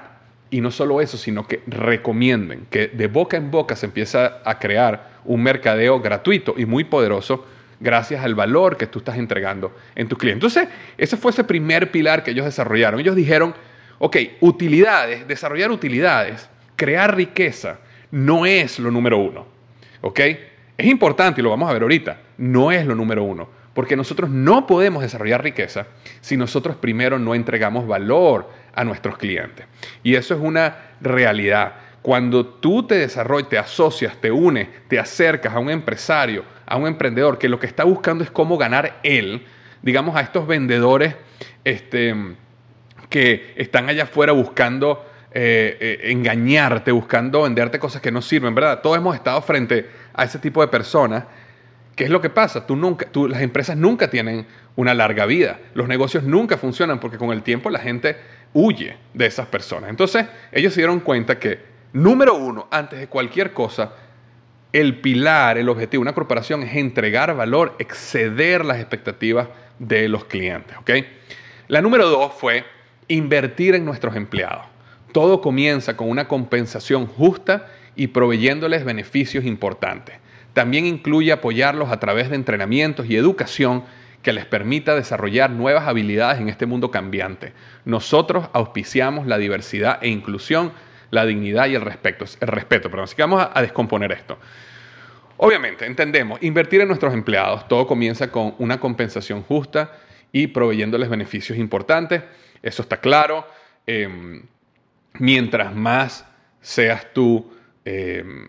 y 0.50 0.60
no 0.60 0.70
solo 0.70 1.00
eso, 1.00 1.16
sino 1.16 1.46
que 1.46 1.62
recomienden, 1.66 2.66
que 2.70 2.88
de 2.88 3.06
boca 3.06 3.36
en 3.36 3.50
boca 3.50 3.76
se 3.76 3.86
empieza 3.86 4.40
a 4.44 4.58
crear 4.58 5.18
un 5.24 5.42
mercadeo 5.42 6.00
gratuito 6.00 6.54
y 6.56 6.64
muy 6.64 6.84
poderoso 6.84 7.46
gracias 7.80 8.24
al 8.24 8.34
valor 8.34 8.76
que 8.76 8.86
tú 8.86 9.00
estás 9.00 9.18
entregando 9.18 9.76
en 9.94 10.08
tus 10.08 10.18
clientes. 10.18 10.56
Entonces, 10.56 10.74
ese 10.96 11.16
fue 11.16 11.30
ese 11.30 11.44
primer 11.44 11.90
pilar 11.90 12.24
que 12.24 12.30
ellos 12.32 12.46
desarrollaron. 12.46 12.98
Ellos 12.98 13.14
dijeron, 13.14 13.54
Ok, 13.98 14.16
utilidades, 14.40 15.26
desarrollar 15.26 15.72
utilidades, 15.72 16.48
crear 16.76 17.16
riqueza, 17.16 17.80
no 18.12 18.46
es 18.46 18.78
lo 18.78 18.90
número 18.90 19.18
uno. 19.18 19.46
¿Ok? 20.00 20.20
Es 20.76 20.86
importante 20.86 21.40
y 21.40 21.44
lo 21.44 21.50
vamos 21.50 21.68
a 21.68 21.72
ver 21.72 21.82
ahorita, 21.82 22.20
no 22.38 22.70
es 22.70 22.86
lo 22.86 22.94
número 22.94 23.24
uno. 23.24 23.48
Porque 23.78 23.94
nosotros 23.94 24.28
no 24.28 24.66
podemos 24.66 25.04
desarrollar 25.04 25.40
riqueza 25.40 25.86
si 26.20 26.36
nosotros 26.36 26.74
primero 26.74 27.16
no 27.20 27.36
entregamos 27.36 27.86
valor 27.86 28.50
a 28.74 28.82
nuestros 28.82 29.16
clientes. 29.16 29.66
Y 30.02 30.16
eso 30.16 30.34
es 30.34 30.40
una 30.40 30.78
realidad. 31.00 31.74
Cuando 32.02 32.44
tú 32.44 32.88
te 32.88 32.96
desarrollas, 32.96 33.50
te 33.50 33.56
asocias, 33.56 34.16
te 34.20 34.32
unes, 34.32 34.66
te 34.88 34.98
acercas 34.98 35.54
a 35.54 35.60
un 35.60 35.70
empresario, 35.70 36.42
a 36.66 36.76
un 36.76 36.88
emprendedor 36.88 37.38
que 37.38 37.48
lo 37.48 37.60
que 37.60 37.68
está 37.68 37.84
buscando 37.84 38.24
es 38.24 38.32
cómo 38.32 38.58
ganar 38.58 38.98
él, 39.04 39.46
digamos 39.80 40.16
a 40.16 40.22
estos 40.22 40.48
vendedores, 40.48 41.14
este, 41.62 42.16
que 43.08 43.54
están 43.54 43.88
allá 43.88 44.02
afuera 44.02 44.32
buscando 44.32 45.06
eh, 45.30 45.76
eh, 45.78 46.10
engañarte, 46.10 46.90
buscando 46.90 47.42
venderte 47.42 47.78
cosas 47.78 48.02
que 48.02 48.10
no 48.10 48.22
sirven, 48.22 48.56
¿verdad? 48.56 48.80
Todos 48.82 48.96
hemos 48.96 49.14
estado 49.14 49.40
frente 49.40 49.88
a 50.14 50.24
ese 50.24 50.40
tipo 50.40 50.62
de 50.62 50.66
personas. 50.66 51.26
¿Qué 51.98 52.04
es 52.04 52.10
lo 52.10 52.20
que 52.20 52.30
pasa? 52.30 52.64
Tú 52.64 52.76
nunca, 52.76 53.06
tú, 53.10 53.26
las 53.26 53.42
empresas 53.42 53.76
nunca 53.76 54.08
tienen 54.08 54.46
una 54.76 54.94
larga 54.94 55.26
vida. 55.26 55.58
Los 55.74 55.88
negocios 55.88 56.22
nunca 56.22 56.56
funcionan 56.56 57.00
porque 57.00 57.18
con 57.18 57.32
el 57.32 57.42
tiempo 57.42 57.70
la 57.70 57.80
gente 57.80 58.16
huye 58.52 58.96
de 59.14 59.26
esas 59.26 59.48
personas. 59.48 59.90
Entonces, 59.90 60.26
ellos 60.52 60.72
se 60.72 60.78
dieron 60.78 61.00
cuenta 61.00 61.40
que, 61.40 61.58
número 61.92 62.36
uno, 62.36 62.68
antes 62.70 63.00
de 63.00 63.08
cualquier 63.08 63.52
cosa, 63.52 63.94
el 64.72 65.00
pilar, 65.00 65.58
el 65.58 65.68
objetivo 65.68 66.02
de 66.02 66.02
una 66.02 66.14
corporación 66.14 66.62
es 66.62 66.76
entregar 66.76 67.34
valor, 67.34 67.74
exceder 67.80 68.64
las 68.64 68.78
expectativas 68.78 69.48
de 69.80 70.08
los 70.08 70.24
clientes. 70.26 70.76
¿ok? 70.78 70.90
La 71.66 71.82
número 71.82 72.08
dos 72.08 72.32
fue 72.32 72.64
Invertir 73.08 73.74
en 73.74 73.84
nuestros 73.84 74.14
empleados. 74.14 74.66
Todo 75.10 75.40
comienza 75.40 75.96
con 75.96 76.08
una 76.08 76.28
compensación 76.28 77.08
justa 77.08 77.66
y 77.96 78.06
proveyéndoles 78.06 78.84
beneficios 78.84 79.44
importantes. 79.44 80.14
También 80.52 80.86
incluye 80.86 81.32
apoyarlos 81.32 81.90
a 81.90 82.00
través 82.00 82.30
de 82.30 82.36
entrenamientos 82.36 83.06
y 83.08 83.16
educación 83.16 83.84
que 84.22 84.32
les 84.32 84.44
permita 84.44 84.94
desarrollar 84.94 85.50
nuevas 85.50 85.86
habilidades 85.86 86.40
en 86.40 86.48
este 86.48 86.66
mundo 86.66 86.90
cambiante. 86.90 87.52
Nosotros 87.84 88.48
auspiciamos 88.52 89.26
la 89.26 89.38
diversidad 89.38 89.98
e 90.02 90.08
inclusión 90.08 90.72
la 91.10 91.24
dignidad 91.24 91.68
y 91.68 91.74
el 91.74 91.82
respeto. 91.82 92.24
El 92.40 92.48
respeto 92.48 92.90
perdón. 92.90 93.04
Así 93.04 93.16
que 93.16 93.22
vamos 93.22 93.48
a, 93.52 93.62
descomponer 93.62 94.12
esto. 94.12 94.38
Obviamente, 95.38 95.86
entendemos, 95.86 96.42
invertir 96.42 96.80
en 96.80 96.88
nuestros 96.88 97.14
empleados, 97.14 97.68
todo 97.68 97.86
comienza 97.86 98.30
con 98.30 98.54
una 98.58 98.80
compensación 98.80 99.42
justa 99.42 99.92
y 100.32 100.48
proveyéndoles 100.48 101.08
beneficios 101.08 101.56
importantes. 101.58 102.22
Eso 102.60 102.82
está 102.82 102.98
claro. 102.98 103.46
Em, 103.86 104.42
mientras 105.14 105.74
más 105.74 106.26
seas 106.60 107.06
tú 107.12 107.50
em, 107.84 108.48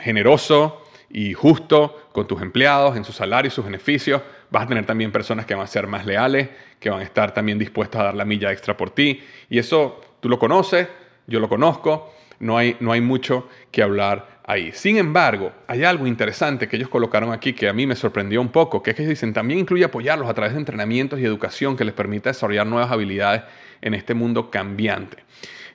generoso 0.00 0.89
y 1.10 1.34
justo 1.34 2.08
con 2.12 2.26
tus 2.26 2.40
empleados, 2.40 2.96
en 2.96 3.04
su 3.04 3.12
salario 3.12 3.48
y 3.48 3.50
sus 3.50 3.64
beneficios, 3.64 4.22
vas 4.50 4.64
a 4.64 4.66
tener 4.68 4.86
también 4.86 5.10
personas 5.10 5.44
que 5.44 5.54
van 5.54 5.64
a 5.64 5.66
ser 5.66 5.86
más 5.86 6.06
leales, 6.06 6.48
que 6.78 6.88
van 6.88 7.00
a 7.00 7.02
estar 7.02 7.34
también 7.34 7.58
dispuestas 7.58 8.00
a 8.00 8.04
dar 8.04 8.14
la 8.14 8.24
milla 8.24 8.52
extra 8.52 8.76
por 8.76 8.90
ti. 8.90 9.20
Y 9.48 9.58
eso 9.58 10.00
tú 10.20 10.28
lo 10.28 10.38
conoces, 10.38 10.88
yo 11.26 11.40
lo 11.40 11.48
conozco, 11.48 12.14
no 12.38 12.56
hay, 12.56 12.76
no 12.80 12.92
hay 12.92 13.00
mucho 13.00 13.48
que 13.72 13.82
hablar 13.82 14.40
ahí. 14.44 14.70
Sin 14.72 14.96
embargo, 14.98 15.52
hay 15.66 15.84
algo 15.84 16.06
interesante 16.06 16.68
que 16.68 16.76
ellos 16.76 16.88
colocaron 16.88 17.32
aquí 17.32 17.52
que 17.52 17.68
a 17.68 17.72
mí 17.72 17.86
me 17.86 17.96
sorprendió 17.96 18.40
un 18.40 18.48
poco, 18.48 18.82
que 18.82 18.90
es 18.90 18.96
que 18.96 19.06
dicen 19.06 19.32
también 19.32 19.60
incluye 19.60 19.84
apoyarlos 19.84 20.28
a 20.28 20.34
través 20.34 20.52
de 20.52 20.60
entrenamientos 20.60 21.18
y 21.18 21.24
educación 21.24 21.76
que 21.76 21.84
les 21.84 21.94
permita 21.94 22.30
desarrollar 22.30 22.66
nuevas 22.66 22.90
habilidades 22.90 23.42
en 23.82 23.94
este 23.94 24.14
mundo 24.14 24.50
cambiante. 24.50 25.18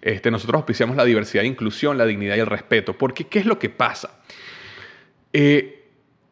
Este, 0.02 0.32
nosotros 0.32 0.60
auspiciamos 0.60 0.96
la 0.96 1.04
diversidad 1.04 1.44
e 1.44 1.48
inclusión, 1.48 1.98
la 1.98 2.06
dignidad 2.06 2.36
y 2.36 2.40
el 2.40 2.46
respeto, 2.46 2.98
porque 2.98 3.26
¿qué 3.26 3.40
es 3.40 3.46
lo 3.46 3.60
que 3.60 3.70
pasa? 3.70 4.20
Eh, 5.38 5.84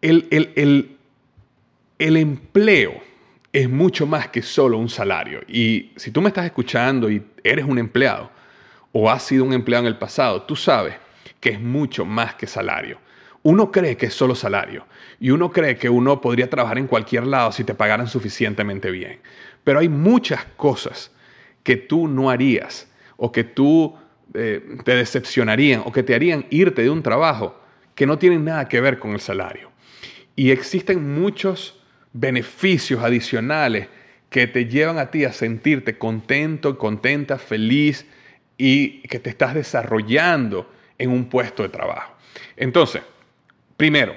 el, 0.02 0.30
el, 0.32 0.98
el 2.00 2.16
empleo 2.16 3.02
es 3.52 3.70
mucho 3.70 4.08
más 4.08 4.30
que 4.30 4.42
solo 4.42 4.78
un 4.78 4.88
salario. 4.88 5.42
Y 5.46 5.92
si 5.98 6.10
tú 6.12 6.22
me 6.22 6.30
estás 6.30 6.46
escuchando 6.46 7.12
y 7.12 7.22
eres 7.44 7.66
un 7.66 7.80
empleado 7.80 8.32
o 8.94 9.12
has 9.12 9.24
sido 9.24 9.44
un 9.44 9.52
empleado 9.52 9.84
en 9.84 9.92
el 9.92 9.98
pasado, 9.98 10.44
tú 10.44 10.56
sabes 10.56 10.96
que 11.42 11.50
es 11.50 11.60
mucho 11.60 12.06
más 12.06 12.36
que 12.36 12.48
salario. 12.48 12.98
Uno 13.42 13.74
cree 13.74 13.98
que 13.98 14.06
es 14.06 14.14
solo 14.14 14.36
salario 14.36 14.86
y 15.20 15.32
uno 15.32 15.52
cree 15.52 15.76
que 15.76 15.90
uno 15.90 16.22
podría 16.22 16.50
trabajar 16.50 16.78
en 16.78 16.88
cualquier 16.88 17.28
lado 17.28 17.52
si 17.52 17.66
te 17.66 17.74
pagaran 17.74 18.08
suficientemente 18.08 18.90
bien. 18.90 19.20
Pero 19.66 19.80
hay 19.80 19.90
muchas 19.90 20.46
cosas 20.56 21.12
que 21.62 21.76
tú 21.76 22.08
no 22.08 22.30
harías 22.30 22.88
o 23.18 23.34
que 23.34 23.44
tú 23.44 23.98
eh, 24.34 24.78
te 24.86 24.96
decepcionarían 24.96 25.82
o 25.84 25.92
que 25.92 26.04
te 26.04 26.16
harían 26.16 26.46
irte 26.52 26.84
de 26.84 26.90
un 26.90 27.04
trabajo 27.04 27.63
que 27.96 28.06
no 28.06 28.18
tienen 28.18 28.46
nada 28.46 28.68
que 28.68 28.82
ver 28.82 29.00
con 29.00 29.12
el 29.12 29.20
salario. 29.20 29.72
Y 30.36 30.52
existen 30.52 31.14
muchos 31.14 31.80
beneficios 32.14 33.04
adicionales 33.04 33.88
que 34.30 34.48
te 34.48 34.66
llevan 34.66 34.98
a 34.98 35.12
ti 35.12 35.26
a 35.26 35.32
sentirte 35.32 35.98
contento, 35.98 36.78
contenta, 36.78 37.38
feliz 37.38 38.08
y 38.58 39.02
que 39.02 39.20
te 39.20 39.30
estás 39.30 39.54
desarrollando 39.54 40.72
en 40.98 41.12
un 41.12 41.30
puesto 41.30 41.64
de 41.64 41.70
trabajo. 41.70 42.14
Entonces, 42.58 43.04
primero, 43.78 44.16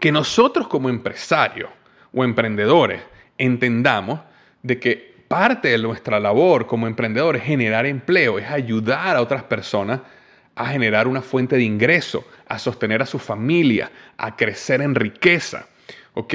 que 0.00 0.12
nosotros 0.12 0.68
como 0.68 0.88
empresarios 0.88 1.70
o 2.12 2.24
emprendedores 2.24 3.00
entendamos 3.38 4.20
de 4.62 4.78
que 4.78 5.16
parte 5.28 5.68
de 5.68 5.78
nuestra 5.78 6.20
labor 6.20 6.66
como 6.66 6.86
emprendedores 6.86 7.42
es 7.42 7.48
generar 7.48 7.86
empleo, 7.86 8.38
es 8.38 8.50
ayudar 8.50 9.16
a 9.16 9.22
otras 9.22 9.42
personas 9.44 10.00
a 10.56 10.66
generar 10.66 11.06
una 11.06 11.22
fuente 11.22 11.56
de 11.56 11.62
ingreso, 11.62 12.26
a 12.48 12.58
sostener 12.58 13.02
a 13.02 13.06
su 13.06 13.18
familia, 13.18 13.90
a 14.16 14.34
crecer 14.34 14.80
en 14.80 14.94
riqueza. 14.94 15.68
¿ok? 16.14 16.34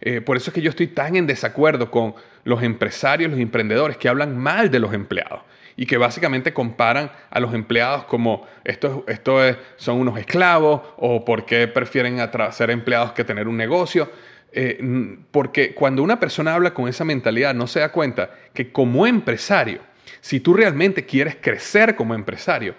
Eh, 0.00 0.20
por 0.22 0.38
eso 0.38 0.50
es 0.50 0.54
que 0.54 0.62
yo 0.62 0.70
estoy 0.70 0.88
tan 0.88 1.14
en 1.14 1.26
desacuerdo 1.26 1.90
con 1.90 2.14
los 2.44 2.62
empresarios, 2.62 3.30
los 3.30 3.38
emprendedores 3.38 3.98
que 3.98 4.08
hablan 4.08 4.36
mal 4.38 4.70
de 4.70 4.78
los 4.78 4.94
empleados 4.94 5.42
y 5.76 5.84
que 5.84 5.98
básicamente 5.98 6.54
comparan 6.54 7.12
a 7.30 7.38
los 7.40 7.52
empleados 7.54 8.04
como 8.04 8.46
estos 8.64 9.04
esto 9.06 9.38
son 9.76 10.00
unos 10.00 10.18
esclavos 10.18 10.80
o 10.96 11.24
por 11.24 11.44
qué 11.44 11.68
prefieren 11.68 12.18
ser 12.50 12.70
empleados 12.70 13.12
que 13.12 13.22
tener 13.22 13.46
un 13.46 13.56
negocio. 13.56 14.10
Eh, 14.50 15.18
porque 15.30 15.74
cuando 15.74 16.02
una 16.02 16.18
persona 16.18 16.54
habla 16.54 16.72
con 16.72 16.88
esa 16.88 17.04
mentalidad 17.04 17.54
no 17.54 17.66
se 17.66 17.80
da 17.80 17.92
cuenta 17.92 18.30
que 18.54 18.72
como 18.72 19.06
empresario, 19.06 19.80
si 20.22 20.40
tú 20.40 20.54
realmente 20.54 21.04
quieres 21.04 21.36
crecer 21.38 21.94
como 21.94 22.14
empresario, 22.14 22.74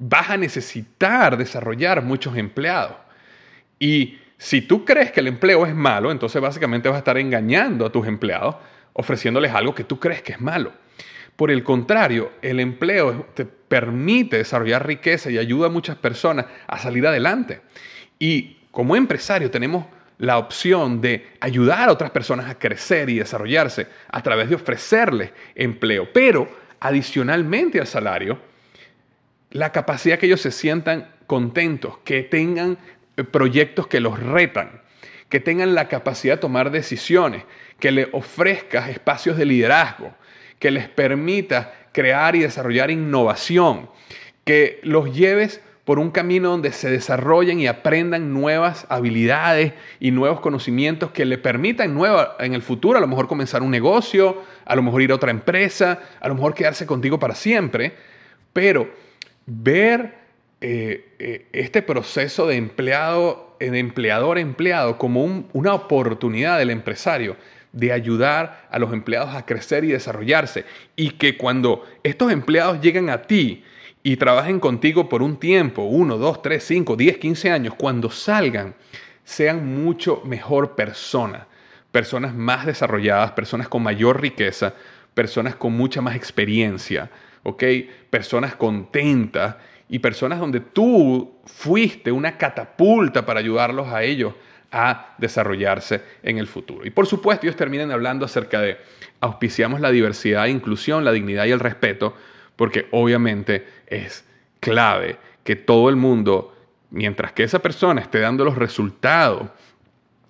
vas 0.00 0.30
a 0.30 0.36
necesitar 0.36 1.36
desarrollar 1.36 2.02
muchos 2.02 2.36
empleados. 2.36 2.96
Y 3.78 4.18
si 4.38 4.62
tú 4.62 4.84
crees 4.84 5.12
que 5.12 5.20
el 5.20 5.28
empleo 5.28 5.66
es 5.66 5.74
malo, 5.74 6.10
entonces 6.10 6.40
básicamente 6.40 6.88
vas 6.88 6.96
a 6.96 7.00
estar 7.00 7.18
engañando 7.18 7.84
a 7.84 7.92
tus 7.92 8.06
empleados, 8.06 8.56
ofreciéndoles 8.94 9.52
algo 9.52 9.74
que 9.74 9.84
tú 9.84 10.00
crees 10.00 10.22
que 10.22 10.32
es 10.32 10.40
malo. 10.40 10.72
Por 11.36 11.50
el 11.50 11.62
contrario, 11.62 12.32
el 12.40 12.60
empleo 12.60 13.28
te 13.34 13.44
permite 13.44 14.38
desarrollar 14.38 14.86
riqueza 14.86 15.30
y 15.30 15.38
ayuda 15.38 15.66
a 15.66 15.70
muchas 15.70 15.96
personas 15.96 16.46
a 16.66 16.78
salir 16.78 17.06
adelante. 17.06 17.60
Y 18.18 18.56
como 18.70 18.96
empresario 18.96 19.50
tenemos 19.50 19.84
la 20.16 20.38
opción 20.38 21.00
de 21.00 21.28
ayudar 21.40 21.88
a 21.88 21.92
otras 21.92 22.10
personas 22.10 22.48
a 22.48 22.58
crecer 22.58 23.10
y 23.10 23.18
desarrollarse 23.18 23.86
a 24.08 24.22
través 24.22 24.48
de 24.48 24.54
ofrecerles 24.54 25.32
empleo. 25.54 26.10
Pero 26.12 26.48
adicionalmente 26.80 27.80
al 27.80 27.86
salario, 27.86 28.49
la 29.50 29.72
capacidad 29.72 30.18
que 30.18 30.26
ellos 30.26 30.40
se 30.40 30.52
sientan 30.52 31.08
contentos, 31.26 31.98
que 32.04 32.22
tengan 32.22 32.78
proyectos 33.30 33.86
que 33.86 34.00
los 34.00 34.18
retan, 34.18 34.82
que 35.28 35.40
tengan 35.40 35.74
la 35.74 35.88
capacidad 35.88 36.34
de 36.34 36.40
tomar 36.40 36.70
decisiones, 36.70 37.44
que 37.78 37.92
le 37.92 38.08
ofrezcas 38.12 38.88
espacios 38.88 39.36
de 39.36 39.46
liderazgo, 39.46 40.14
que 40.58 40.70
les 40.70 40.88
permita 40.88 41.72
crear 41.92 42.36
y 42.36 42.40
desarrollar 42.40 42.90
innovación, 42.90 43.90
que 44.44 44.80
los 44.82 45.14
lleves 45.14 45.60
por 45.84 45.98
un 45.98 46.10
camino 46.10 46.50
donde 46.50 46.72
se 46.72 46.90
desarrollen 46.90 47.58
y 47.58 47.66
aprendan 47.66 48.32
nuevas 48.32 48.86
habilidades 48.90 49.72
y 49.98 50.12
nuevos 50.12 50.40
conocimientos 50.40 51.10
que 51.10 51.24
le 51.24 51.38
permitan 51.38 51.94
nueva, 51.94 52.36
en 52.38 52.54
el 52.54 52.62
futuro 52.62 52.98
a 52.98 53.00
lo 53.00 53.08
mejor 53.08 53.26
comenzar 53.26 53.62
un 53.62 53.70
negocio, 53.70 54.42
a 54.64 54.76
lo 54.76 54.82
mejor 54.82 55.02
ir 55.02 55.10
a 55.10 55.16
otra 55.16 55.32
empresa, 55.32 55.98
a 56.20 56.28
lo 56.28 56.34
mejor 56.34 56.54
quedarse 56.54 56.86
contigo 56.86 57.18
para 57.18 57.34
siempre, 57.34 57.94
pero 58.52 58.88
ver 59.50 60.14
eh, 60.60 61.14
eh, 61.18 61.46
este 61.52 61.82
proceso 61.82 62.46
de 62.46 62.56
empleado, 62.56 63.56
de 63.58 63.78
empleador 63.78 64.38
empleado 64.38 64.96
como 64.96 65.44
una 65.52 65.74
oportunidad 65.74 66.58
del 66.58 66.70
empresario 66.70 67.36
de 67.72 67.92
ayudar 67.92 68.66
a 68.70 68.78
los 68.78 68.92
empleados 68.92 69.34
a 69.34 69.46
crecer 69.46 69.84
y 69.84 69.88
desarrollarse. 69.88 70.64
Y 70.96 71.10
que 71.10 71.36
cuando 71.36 71.84
estos 72.02 72.32
empleados 72.32 72.80
lleguen 72.80 73.10
a 73.10 73.22
ti 73.22 73.64
y 74.02 74.16
trabajen 74.16 74.60
contigo 74.60 75.08
por 75.08 75.22
un 75.22 75.38
tiempo, 75.38 75.82
uno, 75.82 76.16
dos, 76.16 76.42
tres, 76.42 76.64
cinco, 76.64 76.96
diez, 76.96 77.18
quince 77.18 77.50
años, 77.50 77.74
cuando 77.74 78.10
salgan, 78.10 78.74
sean 79.24 79.82
mucho 79.82 80.22
mejor 80.24 80.74
personas, 80.74 81.42
personas 81.92 82.34
más 82.34 82.66
desarrolladas, 82.66 83.32
personas 83.32 83.68
con 83.68 83.82
mayor 83.82 84.20
riqueza, 84.20 84.74
personas 85.14 85.54
con 85.54 85.72
mucha 85.72 86.00
más 86.00 86.16
experiencia, 86.16 87.10
¿ok? 87.42 87.64
Personas 88.10 88.54
contentas 88.54 89.56
y 89.88 89.98
personas 89.98 90.38
donde 90.38 90.60
tú 90.60 91.40
fuiste 91.44 92.12
una 92.12 92.38
catapulta 92.38 93.26
para 93.26 93.40
ayudarlos 93.40 93.88
a 93.88 94.02
ellos 94.02 94.34
a 94.72 95.14
desarrollarse 95.18 96.00
en 96.22 96.38
el 96.38 96.46
futuro. 96.46 96.86
Y 96.86 96.90
por 96.90 97.06
supuesto, 97.06 97.46
ellos 97.46 97.56
terminan 97.56 97.90
hablando 97.90 98.24
acerca 98.24 98.60
de 98.60 98.78
auspiciamos 99.20 99.80
la 99.80 99.90
diversidad 99.90 100.46
inclusión, 100.46 101.04
la 101.04 101.12
dignidad 101.12 101.46
y 101.46 101.50
el 101.50 101.60
respeto, 101.60 102.14
porque 102.56 102.86
obviamente 102.92 103.66
es 103.86 104.24
clave 104.60 105.18
que 105.42 105.56
todo 105.56 105.88
el 105.88 105.96
mundo, 105.96 106.56
mientras 106.90 107.32
que 107.32 107.42
esa 107.42 107.58
persona 107.58 108.00
esté 108.00 108.20
dando 108.20 108.44
los 108.44 108.56
resultados 108.56 109.48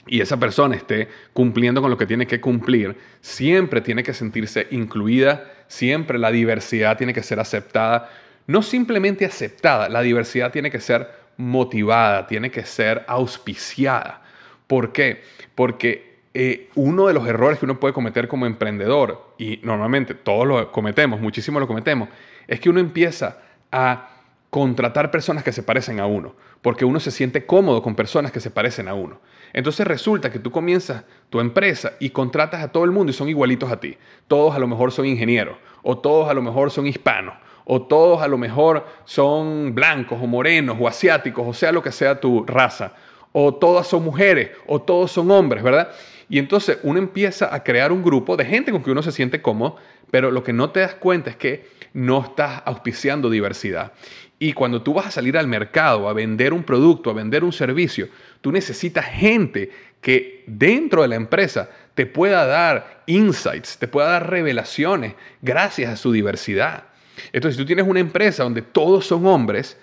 y 0.07 0.20
esa 0.20 0.38
persona 0.38 0.75
esté 0.75 1.09
cumpliendo 1.33 1.83
con 1.83 1.90
lo 1.90 1.99
que 1.99 2.07
tiene 2.07 2.27
que 2.27 2.40
cumplir, 2.40 2.96
siempre 3.20 3.81
tiene 3.81 4.03
que 4.03 4.14
sentirse 4.14 4.66
incluida, 4.70 5.53
siempre 5.71 6.19
la 6.19 6.31
diversidad 6.31 6.99
tiene 6.99 7.15
que 7.15 7.23
ser 7.23 7.39
aceptada 7.39 8.11
no 8.51 8.63
simplemente 8.63 9.25
aceptada, 9.25 9.89
la 9.89 10.01
diversidad 10.03 10.51
tiene 10.51 10.73
que 10.73 10.81
ser 10.81 11.09
motivada, 11.37 12.27
tiene 12.27 12.51
que 12.51 12.65
ser 12.65 13.05
auspiciada. 13.07 14.23
¿Por 14.67 14.91
qué? 14.91 15.23
Porque 15.55 16.19
eh, 16.35 16.69
uno 16.75 17.07
de 17.07 17.15
los 17.15 17.29
errores 17.29 17.61
que 17.61 17.65
uno 17.65 17.79
puede 17.79 17.95
cometer 17.95 18.27
como 18.27 18.47
emprendedor, 18.47 19.35
y 19.39 19.61
normalmente 19.63 20.15
todos 20.15 20.49
lo 20.49 20.73
cometemos, 20.73 21.21
muchísimo 21.21 21.61
lo 21.61 21.69
cometemos, 21.69 22.09
es 22.49 22.59
que 22.59 22.71
uno 22.71 22.81
empieza 22.81 23.39
a 23.71 24.09
contratar 24.51 25.13
personas 25.13 25.45
que 25.45 25.53
se 25.53 25.63
parecen 25.63 26.01
a 26.01 26.07
uno, 26.07 26.35
porque 26.61 26.85
uno 26.85 26.99
se 26.99 27.13
siente 27.13 27.47
cómodo 27.47 27.83
con 27.83 27.95
personas 27.95 28.33
que 28.33 28.41
se 28.41 28.51
parecen 28.51 28.89
a 28.89 28.95
uno. 28.95 29.21
Entonces 29.53 29.87
resulta 29.87 30.31
que 30.31 30.41
tú 30.41 30.51
comienzas 30.51 31.05
tu 31.31 31.41
empresa 31.41 31.93
y 32.01 32.11
contratas 32.11 32.63
a 32.63 32.73
todo 32.73 32.85
el 32.85 32.91
mundo 32.91 33.11
y 33.11 33.15
son 33.15 33.29
igualitos 33.29 33.71
a 33.71 33.79
ti. 33.79 33.97
Todos 34.27 34.55
a 34.55 34.59
lo 34.59 34.67
mejor 34.67 34.91
son 34.91 35.07
ingenieros, 35.07 35.57
o 35.83 35.99
todos 35.99 36.29
a 36.29 36.35
lo 36.35 36.43
mejor 36.43 36.73
son 36.73 36.87
hispanos, 36.87 37.35
o 37.65 37.83
todos 37.83 38.23
a 38.23 38.29
lo 38.29 38.39
mejor 38.39 38.87
son 39.05 39.73
blancos 39.75 40.19
o 40.21 40.27
morenos 40.27 40.77
o 40.81 40.89
asiáticos, 40.89 41.47
o 41.47 41.55
sea 41.55 41.71
lo 41.71 41.83
que 41.83 41.93
sea 41.93 42.21
tu 42.21 42.45
raza, 42.45 42.95
o 43.33 43.55
todas 43.55 43.87
son 43.87 44.03
mujeres, 44.03 44.51
o 44.67 44.83
todos 44.83 45.13
son 45.13 45.31
hombres, 45.31 45.63
¿verdad? 45.63 45.91
Y 46.31 46.38
entonces 46.38 46.79
uno 46.85 47.01
empieza 47.01 47.53
a 47.53 47.64
crear 47.64 47.90
un 47.90 48.05
grupo 48.05 48.37
de 48.37 48.45
gente 48.45 48.71
con 48.71 48.85
que 48.85 48.93
uno 48.93 49.03
se 49.03 49.11
siente 49.11 49.43
cómodo, 49.43 49.77
pero 50.12 50.31
lo 50.31 50.45
que 50.45 50.53
no 50.53 50.71
te 50.71 50.81
das 50.81 50.95
cuenta 50.95 51.29
es 51.31 51.37
que 51.37 51.66
no 51.93 52.23
estás 52.23 52.62
auspiciando 52.64 53.29
diversidad. 53.29 53.93
Y 54.38 54.53
cuando 54.53 54.81
tú 54.81 54.95
vas 54.95 55.07
a 55.07 55.11
salir 55.11 55.37
al 55.37 55.49
mercado 55.49 56.09
a 56.09 56.12
vender 56.12 56.53
un 56.53 56.62
producto, 56.62 57.11
a 57.11 57.14
vender 57.14 57.43
un 57.43 57.53
servicio, 57.53 58.09
tú 58.40 58.53
necesitas 58.53 59.07
gente 59.07 59.71
que 60.01 60.45
dentro 60.47 61.03
de 61.03 61.09
la 61.09 61.16
empresa 61.16 61.69
te 61.95 62.07
pueda 62.07 62.47
dar 62.47 63.03
insights, 63.07 63.77
te 63.79 63.88
pueda 63.88 64.09
dar 64.11 64.31
revelaciones 64.31 65.14
gracias 65.43 65.93
a 65.93 65.97
su 65.97 66.12
diversidad. 66.12 66.85
Entonces, 67.33 67.57
si 67.57 67.62
tú 67.62 67.66
tienes 67.66 67.87
una 67.87 68.01
empresa 68.01 68.45
donde 68.45 68.62
todos 68.62 69.05
son 69.05 69.27
hombres 69.27 69.77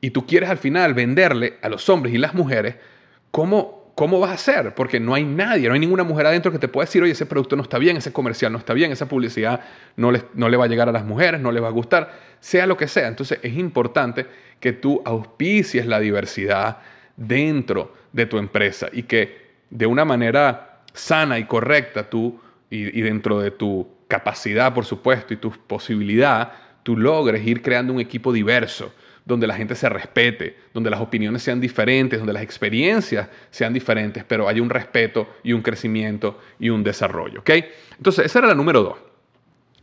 y 0.00 0.10
tú 0.10 0.26
quieres 0.26 0.50
al 0.50 0.58
final 0.58 0.94
venderle 0.94 1.58
a 1.62 1.68
los 1.68 1.88
hombres 1.88 2.12
y 2.12 2.18
las 2.18 2.34
mujeres, 2.34 2.74
¿cómo, 3.30 3.81
cómo 3.94 4.20
vas 4.20 4.30
a 4.30 4.34
hacer? 4.34 4.74
Porque 4.74 5.00
no 5.00 5.14
hay 5.14 5.24
nadie, 5.24 5.68
no 5.68 5.74
hay 5.74 5.80
ninguna 5.80 6.04
mujer 6.04 6.26
adentro 6.26 6.50
que 6.52 6.58
te 6.58 6.68
pueda 6.68 6.86
decir, 6.86 7.02
oye, 7.02 7.12
ese 7.12 7.26
producto 7.26 7.56
no 7.56 7.62
está 7.62 7.78
bien, 7.78 7.96
ese 7.96 8.12
comercial 8.12 8.52
no 8.52 8.58
está 8.58 8.74
bien, 8.74 8.92
esa 8.92 9.06
publicidad 9.06 9.60
no 9.96 10.10
le, 10.10 10.22
no 10.34 10.48
le 10.48 10.56
va 10.56 10.64
a 10.64 10.68
llegar 10.68 10.88
a 10.88 10.92
las 10.92 11.04
mujeres, 11.04 11.40
no 11.40 11.52
le 11.52 11.60
va 11.60 11.68
a 11.68 11.72
gustar, 11.72 12.12
sea 12.40 12.66
lo 12.66 12.76
que 12.76 12.88
sea. 12.88 13.08
Entonces, 13.08 13.38
es 13.42 13.56
importante 13.56 14.26
que 14.60 14.72
tú 14.72 15.02
auspicies 15.04 15.86
la 15.86 16.00
diversidad 16.00 16.78
dentro 17.16 17.94
de 18.12 18.26
tu 18.26 18.38
empresa 18.38 18.88
y 18.92 19.04
que 19.04 19.42
de 19.70 19.86
una 19.86 20.04
manera 20.04 20.82
sana 20.92 21.38
y 21.38 21.44
correcta 21.44 22.08
tú 22.08 22.40
y, 22.70 23.02
dentro 23.02 23.40
de 23.40 23.50
tu 23.50 23.86
capacidad, 24.08 24.72
por 24.72 24.84
supuesto, 24.84 25.34
y 25.34 25.36
tu 25.36 25.50
posibilidad, 25.50 26.52
tú 26.82 26.96
logres 26.96 27.46
ir 27.46 27.60
creando 27.60 27.92
un 27.92 28.00
equipo 28.00 28.32
diverso, 28.32 28.94
donde 29.24 29.46
la 29.46 29.54
gente 29.54 29.74
se 29.74 29.88
respete, 29.88 30.56
donde 30.74 30.90
las 30.90 31.00
opiniones 31.00 31.42
sean 31.42 31.60
diferentes, 31.60 32.18
donde 32.18 32.32
las 32.32 32.42
experiencias 32.42 33.28
sean 33.50 33.72
diferentes, 33.72 34.24
pero 34.24 34.48
hay 34.48 34.60
un 34.60 34.70
respeto 34.70 35.28
y 35.42 35.52
un 35.52 35.62
crecimiento 35.62 36.40
y 36.58 36.70
un 36.70 36.82
desarrollo. 36.82 37.40
¿ok? 37.40 37.50
Entonces, 37.96 38.26
esa 38.26 38.40
era 38.40 38.48
la 38.48 38.54
número 38.54 38.82
dos. 38.82 38.98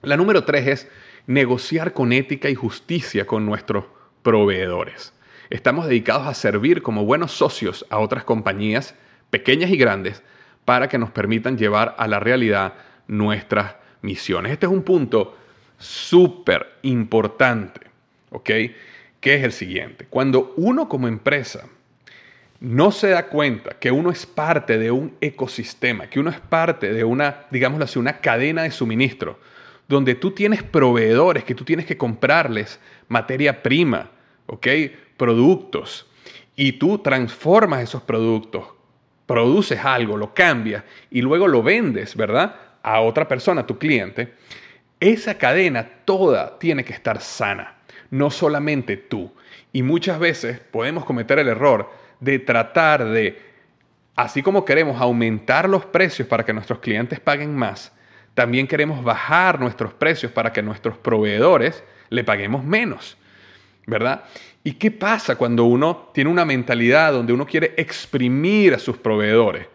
La 0.01 0.17
número 0.17 0.43
tres 0.43 0.67
es 0.67 0.87
negociar 1.27 1.93
con 1.93 2.11
ética 2.11 2.49
y 2.49 2.55
justicia 2.55 3.25
con 3.25 3.45
nuestros 3.45 3.85
proveedores. 4.23 5.13
Estamos 5.49 5.87
dedicados 5.87 6.27
a 6.27 6.33
servir 6.33 6.81
como 6.81 7.05
buenos 7.05 7.31
socios 7.31 7.85
a 7.89 7.99
otras 7.99 8.23
compañías, 8.23 8.95
pequeñas 9.29 9.71
y 9.71 9.77
grandes, 9.77 10.23
para 10.65 10.87
que 10.87 10.97
nos 10.97 11.11
permitan 11.11 11.57
llevar 11.57 11.95
a 11.97 12.07
la 12.07 12.19
realidad 12.19 12.75
nuestras 13.07 13.75
misiones. 14.01 14.51
Este 14.51 14.67
es 14.67 14.71
un 14.71 14.83
punto 14.83 15.35
súper 15.77 16.67
importante, 16.83 17.81
¿ok? 18.29 18.49
Que 19.19 19.35
es 19.35 19.43
el 19.43 19.51
siguiente. 19.51 20.05
Cuando 20.09 20.53
uno 20.57 20.87
como 20.87 21.07
empresa 21.07 21.67
no 22.59 22.91
se 22.91 23.09
da 23.09 23.27
cuenta 23.27 23.71
que 23.79 23.91
uno 23.91 24.11
es 24.11 24.25
parte 24.25 24.77
de 24.77 24.91
un 24.91 25.15
ecosistema, 25.21 26.07
que 26.07 26.19
uno 26.19 26.29
es 26.29 26.39
parte 26.39 26.91
de 26.93 27.03
una, 27.03 27.45
digámoslo 27.51 27.85
así, 27.85 27.99
una 27.99 28.19
cadena 28.19 28.63
de 28.63 28.71
suministro, 28.71 29.39
donde 29.87 30.15
tú 30.15 30.31
tienes 30.31 30.61
proveedores 30.61 31.43
que 31.43 31.55
tú 31.55 31.63
tienes 31.63 31.85
que 31.85 31.97
comprarles 31.97 32.79
materia 33.07 33.63
prima, 33.63 34.11
¿ok? 34.45 34.67
Productos. 35.17 36.07
Y 36.55 36.73
tú 36.73 36.99
transformas 36.99 37.81
esos 37.81 38.03
productos, 38.03 38.65
produces 39.25 39.79
algo, 39.83 40.17
lo 40.17 40.33
cambias 40.33 40.83
y 41.09 41.21
luego 41.21 41.47
lo 41.47 41.63
vendes, 41.63 42.15
¿verdad? 42.15 42.55
A 42.83 43.01
otra 43.01 43.27
persona, 43.27 43.61
a 43.61 43.67
tu 43.67 43.79
cliente. 43.79 44.33
Esa 44.99 45.37
cadena 45.37 45.89
toda 46.03 46.59
tiene 46.59 46.83
que 46.83 46.93
estar 46.93 47.21
sana, 47.21 47.77
no 48.11 48.29
solamente 48.31 48.97
tú. 48.97 49.31
Y 49.71 49.83
muchas 49.83 50.19
veces 50.19 50.59
podemos 50.59 51.05
cometer 51.05 51.39
el 51.39 51.47
error 51.47 51.89
de 52.19 52.39
tratar 52.39 53.05
de, 53.05 53.41
así 54.15 54.41
como 54.41 54.65
queremos 54.65 54.99
aumentar 55.01 55.69
los 55.69 55.85
precios 55.85 56.27
para 56.27 56.45
que 56.45 56.53
nuestros 56.53 56.79
clientes 56.79 57.19
paguen 57.19 57.55
más, 57.55 57.93
también 58.33 58.67
queremos 58.67 59.03
bajar 59.03 59.59
nuestros 59.59 59.93
precios 59.93 60.31
para 60.31 60.53
que 60.53 60.61
nuestros 60.61 60.97
proveedores 60.97 61.83
le 62.09 62.23
paguemos 62.23 62.63
menos, 62.63 63.17
¿verdad? 63.85 64.23
¿Y 64.63 64.73
qué 64.73 64.91
pasa 64.91 65.35
cuando 65.35 65.65
uno 65.65 66.09
tiene 66.13 66.29
una 66.29 66.45
mentalidad 66.45 67.13
donde 67.13 67.33
uno 67.33 67.45
quiere 67.45 67.73
exprimir 67.77 68.73
a 68.73 68.79
sus 68.79 68.97
proveedores? 68.97 69.67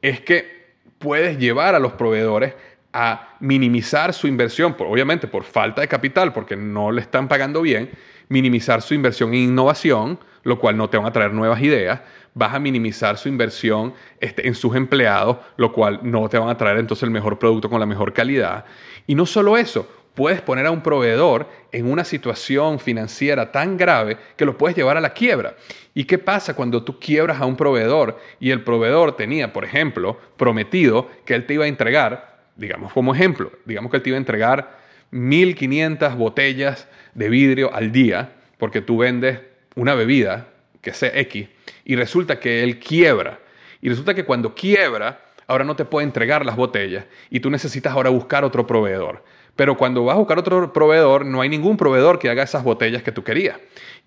Es 0.00 0.20
que 0.20 0.62
puedes 0.98 1.38
llevar 1.38 1.74
a 1.74 1.78
los 1.78 1.92
proveedores 1.92 2.54
a 2.92 3.36
minimizar 3.40 4.12
su 4.12 4.26
inversión, 4.26 4.76
obviamente 4.78 5.26
por 5.26 5.44
falta 5.44 5.80
de 5.80 5.88
capital, 5.88 6.32
porque 6.32 6.56
no 6.56 6.92
le 6.92 7.00
están 7.00 7.28
pagando 7.28 7.62
bien, 7.62 7.90
minimizar 8.28 8.82
su 8.82 8.94
inversión 8.94 9.34
en 9.34 9.40
innovación, 9.40 10.18
lo 10.42 10.58
cual 10.58 10.76
no 10.76 10.90
te 10.90 10.96
van 10.96 11.06
a 11.06 11.12
traer 11.12 11.32
nuevas 11.32 11.60
ideas, 11.62 12.00
vas 12.34 12.54
a 12.54 12.58
minimizar 12.58 13.18
su 13.18 13.28
inversión 13.28 13.94
este, 14.20 14.46
en 14.46 14.54
sus 14.54 14.74
empleados, 14.74 15.38
lo 15.56 15.72
cual 15.72 16.00
no 16.02 16.28
te 16.28 16.38
van 16.38 16.48
a 16.48 16.56
traer 16.56 16.78
entonces 16.78 17.04
el 17.04 17.10
mejor 17.10 17.38
producto 17.38 17.68
con 17.68 17.80
la 17.80 17.86
mejor 17.86 18.12
calidad. 18.12 18.64
Y 19.06 19.14
no 19.14 19.26
solo 19.26 19.56
eso, 19.56 19.88
puedes 20.14 20.40
poner 20.40 20.66
a 20.66 20.70
un 20.70 20.82
proveedor 20.82 21.48
en 21.72 21.90
una 21.90 22.04
situación 22.04 22.78
financiera 22.78 23.52
tan 23.52 23.76
grave 23.76 24.18
que 24.36 24.44
lo 24.44 24.58
puedes 24.58 24.76
llevar 24.76 24.96
a 24.96 25.00
la 25.00 25.12
quiebra. 25.12 25.54
¿Y 25.94 26.04
qué 26.04 26.18
pasa 26.18 26.54
cuando 26.54 26.84
tú 26.84 26.98
quiebras 26.98 27.40
a 27.40 27.46
un 27.46 27.56
proveedor 27.56 28.18
y 28.40 28.50
el 28.50 28.62
proveedor 28.62 29.16
tenía, 29.16 29.52
por 29.52 29.64
ejemplo, 29.64 30.18
prometido 30.36 31.08
que 31.24 31.34
él 31.34 31.46
te 31.46 31.54
iba 31.54 31.64
a 31.64 31.68
entregar, 31.68 32.31
digamos 32.56 32.92
como 32.92 33.14
ejemplo, 33.14 33.52
digamos 33.64 33.90
que 33.90 33.98
él 33.98 34.02
te 34.02 34.10
iba 34.10 34.16
a 34.16 34.18
entregar 34.18 34.78
1.500 35.12 36.16
botellas 36.16 36.88
de 37.14 37.28
vidrio 37.28 37.72
al 37.74 37.92
día 37.92 38.32
porque 38.58 38.80
tú 38.80 38.98
vendes 38.98 39.40
una 39.74 39.94
bebida 39.94 40.48
que 40.80 40.92
sea 40.92 41.10
X 41.14 41.48
y 41.84 41.96
resulta 41.96 42.40
que 42.40 42.62
él 42.62 42.78
quiebra. 42.78 43.38
Y 43.80 43.88
resulta 43.88 44.14
que 44.14 44.24
cuando 44.24 44.54
quiebra, 44.54 45.20
ahora 45.46 45.64
no 45.64 45.74
te 45.74 45.84
puede 45.84 46.06
entregar 46.06 46.46
las 46.46 46.56
botellas 46.56 47.04
y 47.30 47.40
tú 47.40 47.50
necesitas 47.50 47.92
ahora 47.92 48.10
buscar 48.10 48.44
otro 48.44 48.66
proveedor. 48.66 49.24
Pero 49.56 49.76
cuando 49.76 50.04
vas 50.04 50.14
a 50.14 50.18
buscar 50.18 50.38
otro 50.38 50.72
proveedor, 50.72 51.26
no 51.26 51.40
hay 51.40 51.48
ningún 51.48 51.76
proveedor 51.76 52.18
que 52.18 52.30
haga 52.30 52.42
esas 52.42 52.64
botellas 52.64 53.02
que 53.02 53.12
tú 53.12 53.22
querías. 53.22 53.58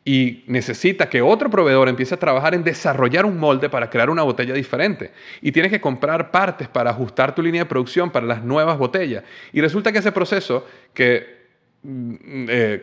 Y 0.08 0.44
necesita 0.46 1.10
que 1.10 1.24
otro 1.24 1.50
proveedor 1.50 1.90
empiece 1.90 2.14
a 2.14 2.20
trabajar 2.20 2.54
en 2.54 2.64
desarrollar 2.64 3.26
un 3.26 3.40
molde 3.40 3.70
para 3.70 3.90
crear 3.90 4.12
una 4.12 4.22
botella 4.22 4.54
diferente. 4.54 5.12
Y 5.42 5.52
tienes 5.52 5.72
que 5.72 5.82
comprar 5.82 6.30
partes 6.30 6.68
para 6.68 6.92
ajustar 6.92 7.34
tu 7.34 7.42
línea 7.42 7.64
de 7.64 7.66
producción 7.66 8.12
para 8.12 8.28
las 8.28 8.44
nuevas 8.44 8.78
botellas. 8.78 9.24
Y 9.52 9.62
resulta 9.62 9.92
que 9.92 9.98
ese 9.98 10.12
proceso 10.12 10.68
que, 10.94 11.48
mm, 11.82 12.46
eh, 12.48 12.82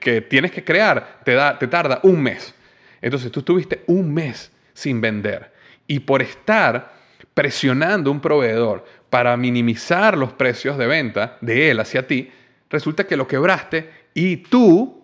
que, 0.00 0.26
tienes 0.30 0.52
que 0.52 0.62
crear 0.62 1.20
te, 1.24 1.34
da, 1.34 1.58
te 1.58 1.66
tarda 1.66 1.98
un 2.04 2.22
mes. 2.22 2.54
Entonces 3.02 3.32
tú 3.32 3.40
estuviste 3.40 3.82
un 3.88 4.14
mes 4.14 4.52
sin 4.74 5.00
vender. 5.00 5.52
Y 5.88 5.98
por 6.00 6.22
estar 6.22 6.94
presionando 7.34 8.10
a 8.10 8.12
un 8.12 8.20
proveedor 8.20 8.84
para 9.10 9.36
minimizar 9.36 10.16
los 10.16 10.32
precios 10.32 10.78
de 10.78 10.86
venta 10.86 11.36
de 11.40 11.70
él 11.70 11.80
hacia 11.80 12.06
ti, 12.06 12.30
resulta 12.70 13.06
que 13.06 13.16
lo 13.16 13.26
quebraste 13.26 13.90
y 14.14 14.38
tú, 14.38 15.03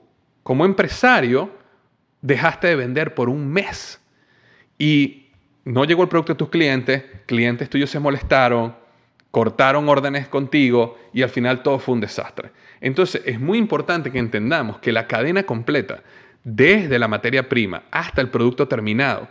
como 0.50 0.64
empresario, 0.64 1.48
dejaste 2.22 2.66
de 2.66 2.74
vender 2.74 3.14
por 3.14 3.28
un 3.28 3.46
mes. 3.46 4.00
Y 4.80 5.28
no 5.64 5.84
llegó 5.84 6.02
el 6.02 6.08
producto 6.08 6.32
a 6.32 6.36
tus 6.36 6.48
clientes, 6.48 7.04
clientes 7.26 7.70
tuyos 7.70 7.88
se 7.88 8.00
molestaron, 8.00 8.74
cortaron 9.30 9.88
órdenes 9.88 10.26
contigo 10.26 10.98
y 11.12 11.22
al 11.22 11.28
final 11.28 11.62
todo 11.62 11.78
fue 11.78 11.94
un 11.94 12.00
desastre. 12.00 12.50
Entonces 12.80 13.22
es 13.26 13.38
muy 13.38 13.58
importante 13.58 14.10
que 14.10 14.18
entendamos 14.18 14.80
que 14.80 14.90
la 14.90 15.06
cadena 15.06 15.44
completa, 15.44 16.02
desde 16.42 16.98
la 16.98 17.06
materia 17.06 17.48
prima 17.48 17.84
hasta 17.92 18.20
el 18.20 18.28
producto 18.28 18.66
terminado, 18.66 19.28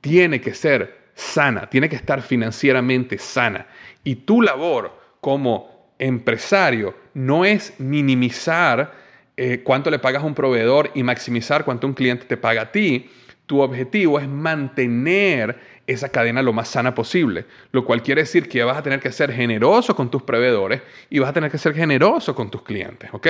tiene 0.00 0.40
que 0.40 0.52
ser 0.54 1.12
sana, 1.14 1.70
tiene 1.70 1.88
que 1.88 1.94
estar 1.94 2.22
financieramente 2.22 3.18
sana. 3.18 3.68
Y 4.02 4.16
tu 4.16 4.42
labor 4.42 4.98
como 5.20 5.92
empresario 5.96 6.96
no 7.14 7.44
es 7.44 7.78
minimizar 7.78 8.98
eh, 9.42 9.62
cuánto 9.64 9.90
le 9.90 9.98
pagas 9.98 10.22
a 10.22 10.26
un 10.26 10.34
proveedor 10.34 10.90
y 10.94 11.02
maximizar 11.02 11.64
cuánto 11.64 11.86
un 11.86 11.94
cliente 11.94 12.26
te 12.26 12.36
paga 12.36 12.60
a 12.60 12.72
ti. 12.72 13.08
Tu 13.46 13.58
objetivo 13.58 14.20
es 14.20 14.28
mantener 14.28 15.58
esa 15.86 16.10
cadena 16.10 16.42
lo 16.42 16.52
más 16.52 16.68
sana 16.68 16.94
posible, 16.94 17.46
lo 17.72 17.86
cual 17.86 18.02
quiere 18.02 18.20
decir 18.20 18.50
que 18.50 18.62
vas 18.64 18.76
a 18.76 18.82
tener 18.82 19.00
que 19.00 19.10
ser 19.10 19.32
generoso 19.32 19.96
con 19.96 20.10
tus 20.10 20.24
proveedores 20.24 20.82
y 21.08 21.20
vas 21.20 21.30
a 21.30 21.32
tener 21.32 21.50
que 21.50 21.56
ser 21.56 21.74
generoso 21.74 22.34
con 22.34 22.50
tus 22.50 22.60
clientes, 22.60 23.08
¿ok? 23.14 23.28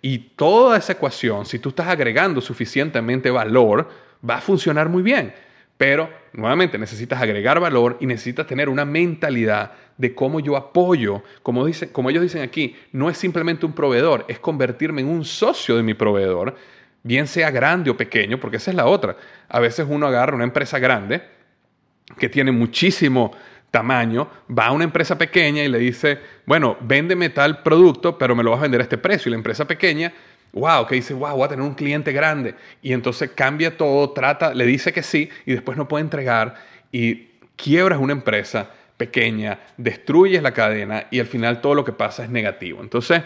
Y 0.00 0.30
toda 0.34 0.78
esa 0.78 0.94
ecuación, 0.94 1.44
si 1.44 1.58
tú 1.58 1.68
estás 1.68 1.88
agregando 1.88 2.40
suficientemente 2.40 3.30
valor, 3.30 3.90
va 4.28 4.36
a 4.36 4.40
funcionar 4.40 4.88
muy 4.88 5.02
bien. 5.02 5.34
Pero 5.80 6.10
nuevamente 6.34 6.76
necesitas 6.76 7.22
agregar 7.22 7.58
valor 7.58 7.96
y 8.00 8.06
necesitas 8.06 8.46
tener 8.46 8.68
una 8.68 8.84
mentalidad 8.84 9.72
de 9.96 10.14
cómo 10.14 10.38
yo 10.38 10.54
apoyo, 10.58 11.22
como, 11.42 11.64
dice, 11.64 11.90
como 11.90 12.10
ellos 12.10 12.22
dicen 12.22 12.42
aquí, 12.42 12.76
no 12.92 13.08
es 13.08 13.16
simplemente 13.16 13.64
un 13.64 13.72
proveedor, 13.72 14.26
es 14.28 14.38
convertirme 14.38 15.00
en 15.00 15.08
un 15.08 15.24
socio 15.24 15.78
de 15.78 15.82
mi 15.82 15.94
proveedor, 15.94 16.54
bien 17.02 17.26
sea 17.26 17.50
grande 17.50 17.88
o 17.88 17.96
pequeño, 17.96 18.38
porque 18.38 18.58
esa 18.58 18.72
es 18.72 18.76
la 18.76 18.84
otra. 18.84 19.16
A 19.48 19.58
veces 19.58 19.86
uno 19.88 20.06
agarra 20.06 20.34
una 20.34 20.44
empresa 20.44 20.78
grande 20.78 21.22
que 22.18 22.28
tiene 22.28 22.52
muchísimo 22.52 23.32
tamaño, 23.70 24.28
va 24.50 24.66
a 24.66 24.72
una 24.72 24.84
empresa 24.84 25.16
pequeña 25.16 25.62
y 25.64 25.68
le 25.68 25.78
dice, 25.78 26.18
bueno, 26.44 26.76
véndeme 26.82 27.30
tal 27.30 27.62
producto, 27.62 28.18
pero 28.18 28.36
me 28.36 28.42
lo 28.42 28.50
vas 28.50 28.58
a 28.58 28.62
vender 28.64 28.82
a 28.82 28.84
este 28.84 28.98
precio. 28.98 29.30
Y 29.30 29.30
la 29.30 29.36
empresa 29.36 29.66
pequeña 29.66 30.12
wow, 30.52 30.86
que 30.86 30.96
dice, 30.96 31.14
wow, 31.14 31.36
voy 31.36 31.44
a 31.44 31.48
tener 31.48 31.64
un 31.64 31.74
cliente 31.74 32.12
grande. 32.12 32.54
Y 32.82 32.92
entonces 32.92 33.30
cambia 33.34 33.76
todo, 33.76 34.10
trata, 34.10 34.54
le 34.54 34.66
dice 34.66 34.92
que 34.92 35.02
sí 35.02 35.28
y 35.46 35.52
después 35.52 35.76
no 35.76 35.88
puede 35.88 36.02
entregar 36.02 36.54
y 36.92 37.28
quiebras 37.56 37.98
una 37.98 38.12
empresa 38.12 38.70
pequeña, 38.96 39.60
destruyes 39.76 40.42
la 40.42 40.52
cadena 40.52 41.06
y 41.10 41.20
al 41.20 41.26
final 41.26 41.60
todo 41.60 41.74
lo 41.74 41.84
que 41.84 41.92
pasa 41.92 42.24
es 42.24 42.30
negativo. 42.30 42.82
Entonces, 42.82 43.22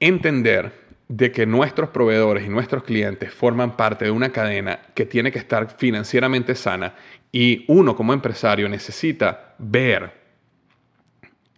entender 0.00 0.72
de 1.08 1.32
que 1.32 1.46
nuestros 1.46 1.88
proveedores 1.88 2.44
y 2.44 2.50
nuestros 2.50 2.82
clientes 2.82 3.32
forman 3.32 3.76
parte 3.76 4.04
de 4.04 4.10
una 4.10 4.30
cadena 4.30 4.80
que 4.94 5.06
tiene 5.06 5.32
que 5.32 5.38
estar 5.38 5.76
financieramente 5.78 6.54
sana 6.54 6.94
y 7.32 7.64
uno 7.68 7.96
como 7.96 8.12
empresario 8.12 8.68
necesita 8.68 9.54
ver 9.58 10.12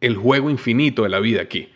el 0.00 0.16
juego 0.16 0.48
infinito 0.48 1.02
de 1.02 1.08
la 1.08 1.18
vida 1.18 1.42
aquí, 1.42 1.72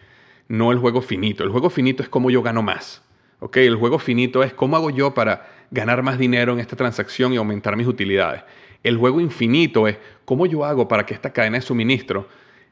no 0.48 0.72
el 0.72 0.78
juego 0.78 1.00
finito. 1.00 1.42
El 1.44 1.50
juego 1.50 1.70
finito 1.70 2.02
es 2.02 2.09
cómo 2.09 2.30
yo 2.30 2.42
gano 2.42 2.62
más. 2.62 3.02
¿ok? 3.40 3.59
El 3.59 3.76
juego 3.76 3.98
finito 3.98 4.42
es 4.42 4.52
cómo 4.52 4.76
hago 4.76 4.90
yo 4.90 5.14
para 5.14 5.50
ganar 5.70 6.02
más 6.02 6.18
dinero 6.18 6.52
en 6.52 6.61
esta 6.61 6.76
transacción 6.76 7.33
y 7.33 7.37
aumentar 7.37 7.76
mis 7.76 7.87
utilidades. 7.87 8.42
El 8.83 8.96
juego 8.96 9.20
infinito 9.20 9.88
es 9.88 9.98
cómo 10.24 10.46
yo 10.46 10.64
hago 10.64 10.88
para 10.88 11.07
que 11.07 11.14
esta 11.14 11.33
cadena 11.33 11.59
de 11.59 11.62
suministro 11.62 12.28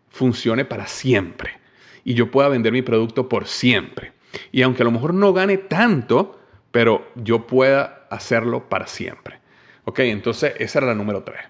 funcione 0.09 0.65
para 0.65 0.87
siempre 0.87 1.59
y 2.05 2.15
yo 2.15 2.31
pueda 2.31 2.49
vender 2.49 2.73
mi 2.73 2.83
producto 2.83 3.29
por 3.29 3.47
siempre. 3.47 4.13
Y 4.51 4.63
aunque 4.63 4.83
a 4.83 4.85
lo 4.85 4.91
mejor 4.91 5.15
no 5.15 5.33
gane 5.33 5.59
tanto, 5.59 6.41
pero 6.71 7.11
yo 7.17 7.47
pueda 7.47 8.07
hacerlo 8.11 8.69
para 8.69 8.87
siempre. 8.87 9.41
¿Ok? 9.85 10.01
Entonces 10.01 10.55
esa 10.59 10.79
era 10.79 10.89
la 10.89 10.95
número 10.95 11.23
tres. 11.23 11.41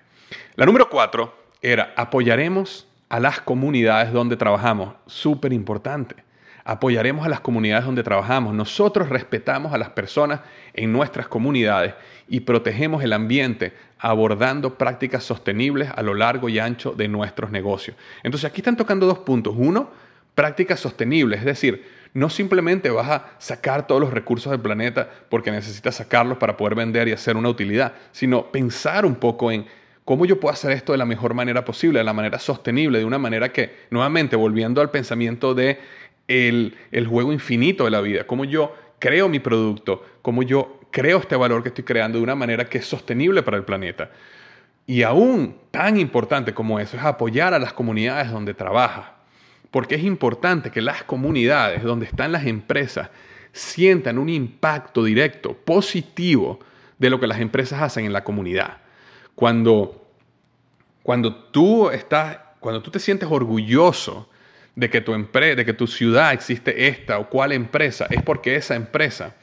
La 0.56 0.66
número 0.66 0.88
cuatro 0.88 1.36
era 1.60 1.94
apoyaremos 1.96 2.88
a 3.12 3.20
las 3.20 3.42
comunidades 3.42 4.10
donde 4.10 4.38
trabajamos. 4.38 4.94
Súper 5.06 5.52
importante. 5.52 6.16
Apoyaremos 6.64 7.26
a 7.26 7.28
las 7.28 7.40
comunidades 7.40 7.84
donde 7.84 8.02
trabajamos. 8.02 8.54
Nosotros 8.54 9.10
respetamos 9.10 9.74
a 9.74 9.76
las 9.76 9.90
personas 9.90 10.40
en 10.72 10.90
nuestras 10.94 11.28
comunidades 11.28 11.92
y 12.26 12.40
protegemos 12.40 13.04
el 13.04 13.12
ambiente 13.12 13.74
abordando 13.98 14.78
prácticas 14.78 15.24
sostenibles 15.24 15.90
a 15.94 16.00
lo 16.00 16.14
largo 16.14 16.48
y 16.48 16.58
ancho 16.58 16.92
de 16.92 17.06
nuestros 17.06 17.50
negocios. 17.50 17.98
Entonces 18.22 18.50
aquí 18.50 18.62
están 18.62 18.78
tocando 18.78 19.04
dos 19.04 19.18
puntos. 19.18 19.54
Uno, 19.58 19.90
prácticas 20.34 20.80
sostenibles, 20.80 21.40
es 21.40 21.44
decir, 21.44 21.86
no 22.14 22.30
simplemente 22.30 22.88
vas 22.88 23.10
a 23.10 23.26
sacar 23.36 23.86
todos 23.86 24.00
los 24.00 24.14
recursos 24.14 24.50
del 24.50 24.60
planeta 24.60 25.10
porque 25.28 25.50
necesitas 25.50 25.96
sacarlos 25.96 26.38
para 26.38 26.56
poder 26.56 26.76
vender 26.76 27.08
y 27.08 27.12
hacer 27.12 27.36
una 27.36 27.50
utilidad, 27.50 27.92
sino 28.10 28.50
pensar 28.50 29.04
un 29.04 29.16
poco 29.16 29.52
en 29.52 29.66
cómo 30.04 30.26
yo 30.26 30.40
puedo 30.40 30.52
hacer 30.52 30.72
esto 30.72 30.92
de 30.92 30.98
la 30.98 31.04
mejor 31.04 31.34
manera 31.34 31.64
posible, 31.64 32.00
de 32.00 32.04
la 32.04 32.12
manera 32.12 32.38
sostenible, 32.38 32.98
de 32.98 33.04
una 33.04 33.18
manera 33.18 33.52
que, 33.52 33.74
nuevamente, 33.90 34.36
volviendo 34.36 34.80
al 34.80 34.90
pensamiento 34.90 35.54
de 35.54 35.78
el, 36.28 36.76
el 36.90 37.06
juego 37.06 37.32
infinito 37.32 37.84
de 37.84 37.90
la 37.90 38.00
vida, 38.00 38.24
cómo 38.24 38.44
yo 38.44 38.74
creo 38.98 39.28
mi 39.28 39.38
producto, 39.38 40.04
cómo 40.22 40.42
yo 40.42 40.80
creo 40.90 41.18
este 41.18 41.36
valor 41.36 41.62
que 41.62 41.68
estoy 41.68 41.84
creando 41.84 42.18
de 42.18 42.24
una 42.24 42.34
manera 42.34 42.66
que 42.66 42.78
es 42.78 42.86
sostenible 42.86 43.42
para 43.42 43.56
el 43.56 43.64
planeta. 43.64 44.10
Y 44.86 45.02
aún 45.02 45.56
tan 45.70 45.98
importante 45.98 46.54
como 46.54 46.80
eso 46.80 46.96
es 46.96 47.02
apoyar 47.02 47.54
a 47.54 47.58
las 47.58 47.72
comunidades 47.72 48.30
donde 48.30 48.54
trabaja 48.54 49.22
porque 49.72 49.94
es 49.94 50.04
importante 50.04 50.70
que 50.70 50.82
las 50.82 51.02
comunidades 51.02 51.82
donde 51.82 52.04
están 52.04 52.30
las 52.30 52.46
empresas 52.46 53.08
sientan 53.52 54.18
un 54.18 54.28
impacto 54.28 55.02
directo, 55.02 55.54
positivo, 55.54 56.60
de 56.98 57.10
lo 57.10 57.18
que 57.18 57.26
las 57.26 57.40
empresas 57.40 57.82
hacen 57.82 58.04
en 58.04 58.12
la 58.12 58.22
comunidad. 58.22 58.76
Cuando, 59.42 60.06
cuando, 61.02 61.34
tú, 61.34 61.90
estás, 61.90 62.38
cuando 62.60 62.80
tú 62.80 62.92
te 62.92 63.00
sientes 63.00 63.28
orgulloso 63.28 64.30
de 64.76 64.88
que, 64.88 65.00
tu 65.00 65.14
de 65.14 65.64
que 65.64 65.72
tu 65.72 65.88
ciudad 65.88 66.32
existe 66.32 66.86
esta 66.86 67.18
o 67.18 67.28
cual 67.28 67.50
empresa, 67.50 68.06
es 68.08 68.22
porque 68.22 68.54
esa 68.54 68.76
empresa 68.76 69.34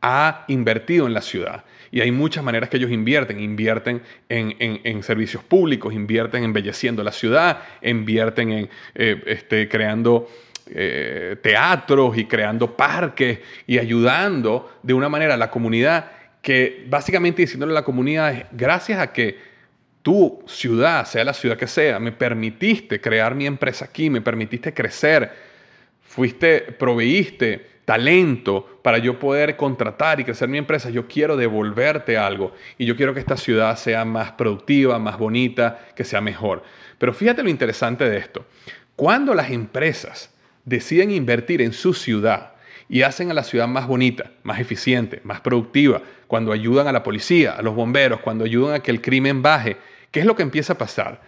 ha 0.00 0.46
invertido 0.48 1.06
en 1.06 1.12
la 1.12 1.20
ciudad. 1.20 1.62
Y 1.90 2.00
hay 2.00 2.10
muchas 2.10 2.42
maneras 2.42 2.70
que 2.70 2.78
ellos 2.78 2.90
invierten. 2.90 3.38
Invierten 3.38 4.00
en, 4.30 5.02
servicios 5.02 5.44
públicos, 5.44 5.92
invierten 5.92 6.38
en 6.38 6.44
embelleciendo 6.46 7.04
la 7.04 7.12
ciudad, 7.12 7.58
invierten 7.82 8.50
en 8.50 8.70
eh, 8.94 9.22
este, 9.26 9.68
creando 9.68 10.26
eh, 10.70 11.36
teatros 11.42 12.16
y 12.16 12.24
creando 12.24 12.74
parques 12.74 13.40
y 13.66 13.76
ayudando 13.76 14.72
de 14.82 14.94
una 14.94 15.10
manera 15.10 15.34
a 15.34 15.36
la 15.36 15.50
comunidad 15.50 16.12
que 16.44 16.84
básicamente 16.88 17.40
diciéndole 17.40 17.72
a 17.72 17.76
la 17.76 17.84
comunidad 17.84 18.32
es 18.34 18.44
gracias 18.52 19.00
a 19.00 19.12
que 19.12 19.38
tu 20.02 20.44
ciudad, 20.46 21.06
sea 21.06 21.24
la 21.24 21.32
ciudad 21.32 21.56
que 21.56 21.66
sea, 21.66 21.98
me 21.98 22.12
permitiste 22.12 23.00
crear 23.00 23.34
mi 23.34 23.46
empresa 23.46 23.86
aquí, 23.86 24.10
me 24.10 24.20
permitiste 24.20 24.74
crecer, 24.74 25.32
fuiste, 26.02 26.60
proveíste 26.60 27.74
talento 27.86 28.80
para 28.82 28.98
yo 28.98 29.18
poder 29.18 29.56
contratar 29.56 30.20
y 30.20 30.24
crecer 30.24 30.50
mi 30.50 30.58
empresa, 30.58 30.90
yo 30.90 31.08
quiero 31.08 31.34
devolverte 31.38 32.18
algo 32.18 32.54
y 32.76 32.84
yo 32.84 32.94
quiero 32.94 33.14
que 33.14 33.20
esta 33.20 33.38
ciudad 33.38 33.74
sea 33.76 34.04
más 34.04 34.32
productiva, 34.32 34.98
más 34.98 35.16
bonita, 35.16 35.86
que 35.96 36.04
sea 36.04 36.20
mejor. 36.20 36.62
Pero 36.98 37.14
fíjate 37.14 37.42
lo 37.42 37.48
interesante 37.48 38.06
de 38.06 38.18
esto. 38.18 38.44
Cuando 38.96 39.34
las 39.34 39.50
empresas 39.50 40.30
deciden 40.66 41.10
invertir 41.10 41.62
en 41.62 41.72
su 41.72 41.94
ciudad 41.94 42.53
y 42.94 43.02
hacen 43.02 43.28
a 43.28 43.34
la 43.34 43.42
ciudad 43.42 43.66
más 43.66 43.88
bonita, 43.88 44.30
más 44.44 44.60
eficiente, 44.60 45.20
más 45.24 45.40
productiva, 45.40 46.00
cuando 46.28 46.52
ayudan 46.52 46.86
a 46.86 46.92
la 46.92 47.02
policía, 47.02 47.50
a 47.54 47.60
los 47.60 47.74
bomberos, 47.74 48.20
cuando 48.20 48.44
ayudan 48.44 48.76
a 48.76 48.78
que 48.84 48.92
el 48.92 49.00
crimen 49.00 49.42
baje, 49.42 49.78
¿qué 50.12 50.20
es 50.20 50.26
lo 50.26 50.36
que 50.36 50.44
empieza 50.44 50.74
a 50.74 50.78
pasar? 50.78 51.20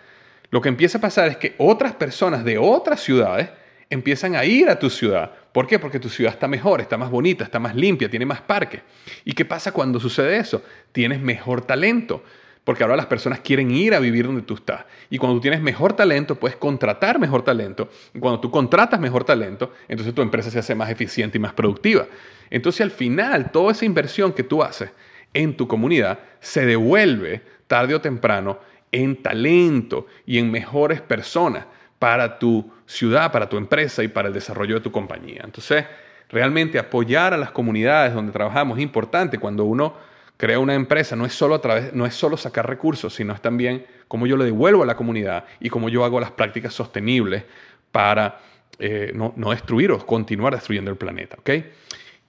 Lo 0.51 0.61
que 0.61 0.69
empieza 0.69 0.99
a 0.99 1.01
pasar 1.01 1.27
es 1.27 1.39
que 1.39 1.57
otras 1.59 1.93
personas 1.95 2.45
de 2.45 2.57
otras 2.57 3.01
ciudades 3.01 3.49
empiezan 3.91 4.37
a 4.37 4.45
ir 4.45 4.69
a 4.69 4.79
tu 4.79 4.89
ciudad. 4.89 5.33
¿Por 5.51 5.67
qué? 5.67 5.81
Porque 5.81 5.99
tu 5.99 6.09
ciudad 6.09 6.35
está 6.35 6.47
mejor, 6.47 6.81
está 6.81 6.97
más 6.99 7.11
bonita, 7.11 7.43
está 7.43 7.59
más 7.59 7.75
limpia, 7.75 8.09
tiene 8.09 8.27
más 8.27 8.43
parques. 8.43 8.83
¿Y 9.25 9.33
qué 9.33 9.45
pasa 9.45 9.73
cuando 9.73 9.99
sucede 9.99 10.37
eso? 10.37 10.63
Tienes 10.93 11.21
mejor 11.21 11.63
talento. 11.63 12.23
Porque 12.67 12.83
ahora 12.83 12.97
las 12.97 13.07
personas 13.07 13.39
quieren 13.39 13.71
ir 13.71 13.95
a 13.95 14.01
vivir 14.01 14.27
donde 14.27 14.43
tú 14.43 14.55
estás. 14.55 14.87
Y 15.09 15.19
cuando 15.19 15.37
tú 15.37 15.43
tienes 15.43 15.61
mejor 15.61 15.93
talento, 15.93 16.35
puedes 16.35 16.57
contratar 16.57 17.21
mejor 17.21 17.43
talento. 17.43 17.89
Y 18.13 18.19
cuando 18.19 18.41
tú 18.41 18.51
contratas 18.51 18.99
mejor 18.99 19.23
talento, 19.23 19.73
entonces 19.87 20.13
tu 20.13 20.21
empresa 20.21 20.51
se 20.51 20.59
hace 20.59 20.75
más 20.75 20.91
eficiente 20.91 21.39
y 21.39 21.41
más 21.41 21.53
productiva. 21.53 22.07
Entonces 22.51 22.81
al 22.81 22.91
final, 22.91 23.53
toda 23.53 23.71
esa 23.71 23.85
inversión 23.85 24.33
que 24.33 24.43
tú 24.43 24.65
haces 24.65 24.91
en 25.33 25.57
tu 25.57 25.69
comunidad 25.69 26.19
se 26.41 26.67
devuelve 26.67 27.41
tarde 27.69 27.95
o 27.95 28.01
temprano 28.01 28.59
en 28.91 29.23
talento 29.23 30.09
y 30.27 30.39
en 30.39 30.51
mejores 30.51 31.01
personas 31.01 31.67
para 32.01 32.41
tu 32.41 32.69
ciudad, 32.85 33.31
para 33.31 33.49
tu 33.49 33.59
empresa 33.59 34.03
y 34.03 34.09
para 34.09 34.27
el 34.27 34.35
desarrollo 34.35 34.75
de 34.75 34.81
tu 34.81 34.91
compañía. 34.91 35.43
Entonces, 35.45 35.85
realmente 36.31 36.81
apoyar 36.81 37.33
a 37.33 37.37
las 37.37 37.53
comunidades 37.53 38.13
donde 38.13 38.33
trabajamos 38.33 38.77
es 38.77 38.83
importante 38.83 39.39
cuando 39.39 39.63
uno 39.67 39.95
crea 40.37 40.59
una 40.59 40.75
empresa, 40.75 41.17
no 41.17 41.27
es 41.27 41.33
solo, 41.33 41.55
a 41.55 41.61
través, 41.61 41.93
no 41.93 42.07
es 42.07 42.15
solo 42.15 42.37
sacar 42.37 42.69
recursos, 42.69 43.15
sino 43.15 43.33
es 43.33 43.41
también 43.41 43.87
cómo 44.09 44.27
yo 44.27 44.37
le 44.37 44.45
devuelvo 44.45 44.83
a 44.83 44.87
la 44.87 44.97
comunidad 44.97 45.45
y 45.61 45.69
cómo 45.69 45.89
yo 45.89 46.05
hago 46.05 46.21
las 46.21 46.31
prácticas 46.31 46.75
sostenibles 46.75 47.45
para 47.91 48.41
eh, 48.79 49.13
no, 49.15 49.33
no, 49.37 49.51
destruir 49.51 49.91
o 49.91 49.99
continuar 50.05 50.55
destruyendo 50.55 50.91
el 50.91 50.97
planeta. 50.97 51.37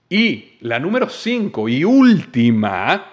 Y 0.08 0.56
la 0.60 0.78
número 0.78 1.08
5 1.08 1.68
y 1.68 1.84
última 1.84 3.06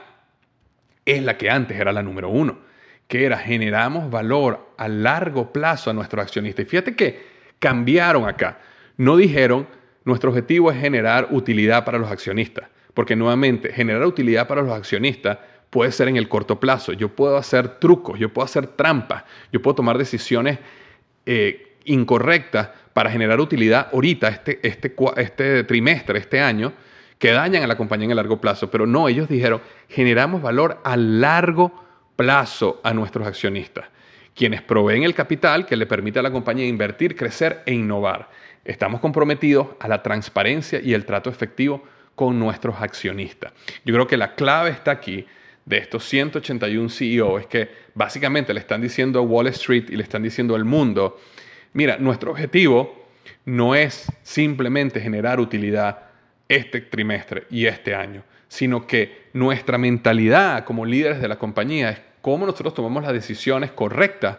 es 1.03 1.21
la 1.23 1.37
que 1.37 1.49
antes 1.49 1.77
era 1.77 1.91
la 1.91 2.01
número 2.01 2.29
1 2.29 2.65
que 3.07 3.25
era 3.25 3.37
generamos 3.37 4.09
valor 4.09 4.73
a 4.77 4.87
largo 4.87 5.51
plazo 5.51 5.89
a 5.89 5.93
nuestros 5.93 6.23
accionistas. 6.23 6.65
Y 6.65 6.69
fíjate 6.69 6.95
que 6.95 7.23
cambiaron 7.59 8.27
acá. 8.27 8.59
No 8.97 9.17
dijeron, 9.17 9.67
nuestro 10.03 10.29
objetivo 10.29 10.71
es 10.71 10.79
generar 10.79 11.27
utilidad 11.31 11.85
para 11.85 11.97
los 11.97 12.09
accionistas, 12.09 12.69
porque 12.95 13.15
nuevamente, 13.15 13.71
generar 13.71 14.03
utilidad 14.07 14.47
para 14.47 14.63
los 14.63 14.71
accionistas 14.71 15.37
puede 15.69 15.91
ser 15.91 16.07
en 16.07 16.15
el 16.15 16.27
corto 16.27 16.59
plazo. 16.59 16.93
Yo 16.93 17.09
puedo 17.09 17.37
hacer 17.37 17.67
trucos, 17.77 18.17
yo 18.17 18.33
puedo 18.33 18.45
hacer 18.45 18.65
trampas, 18.67 19.25
yo 19.51 19.61
puedo 19.61 19.75
tomar 19.75 19.97
decisiones 19.97 20.57
eh, 21.25 21.75
incorrectas 21.83 22.69
para 22.93 23.11
generar 23.11 23.41
utilidad 23.41 23.89
ahorita, 23.91 24.29
este, 24.29 24.59
este, 24.63 24.95
este 25.17 25.63
trimestre, 25.65 26.17
este 26.19 26.39
año, 26.39 26.71
que 27.19 27.31
dañan 27.31 27.63
a 27.63 27.67
la 27.67 27.75
compañía 27.75 28.05
en 28.05 28.11
el 28.11 28.17
largo 28.17 28.39
plazo. 28.39 28.71
Pero 28.71 28.87
no, 28.87 29.09
ellos 29.09 29.27
dijeron, 29.27 29.61
generamos 29.89 30.41
valor 30.41 30.79
a 30.85 30.95
largo 30.95 31.73
plazo 32.15 32.79
a 32.81 32.93
nuestros 32.93 33.27
accionistas, 33.27 33.89
quienes 34.33 34.61
proveen 34.61 35.03
el 35.03 35.13
capital 35.13 35.65
que 35.65 35.75
le 35.75 35.85
permite 35.85 36.19
a 36.19 36.23
la 36.23 36.31
compañía 36.31 36.65
invertir, 36.65 37.17
crecer 37.17 37.61
e 37.65 37.73
innovar. 37.73 38.29
Estamos 38.63 39.01
comprometidos 39.01 39.67
a 39.81 39.89
la 39.89 40.01
transparencia 40.01 40.79
y 40.81 40.93
el 40.93 41.05
trato 41.05 41.29
efectivo 41.29 41.83
con 42.15 42.39
nuestros 42.39 42.81
accionistas. 42.81 43.53
Yo 43.83 43.93
creo 43.93 44.07
que 44.07 44.17
la 44.17 44.35
clave 44.35 44.71
está 44.71 44.91
aquí 44.91 45.25
de 45.65 45.77
estos 45.77 46.03
181 46.05 46.89
CEO 46.89 47.39
es 47.39 47.47
que 47.47 47.69
básicamente 47.93 48.53
le 48.53 48.59
están 48.59 48.81
diciendo 48.81 49.19
a 49.19 49.21
Wall 49.23 49.47
Street 49.47 49.85
y 49.89 49.95
le 49.95 50.03
están 50.03 50.23
diciendo 50.23 50.55
al 50.55 50.65
mundo, 50.65 51.19
mira, 51.73 51.97
nuestro 51.97 52.31
objetivo 52.31 53.07
no 53.45 53.75
es 53.75 54.11
simplemente 54.23 54.99
generar 54.99 55.39
utilidad 55.39 55.99
este 56.47 56.81
trimestre 56.81 57.47
y 57.49 57.65
este 57.65 57.95
año 57.95 58.23
sino 58.47 58.87
que 58.87 59.25
nuestra 59.33 59.77
mentalidad 59.77 60.63
como 60.63 60.85
líderes 60.85 61.21
de 61.21 61.27
la 61.27 61.37
compañía 61.37 61.89
es 61.89 62.01
cómo 62.21 62.45
nosotros 62.45 62.73
tomamos 62.73 63.03
las 63.03 63.13
decisiones 63.13 63.71
correctas 63.71 64.37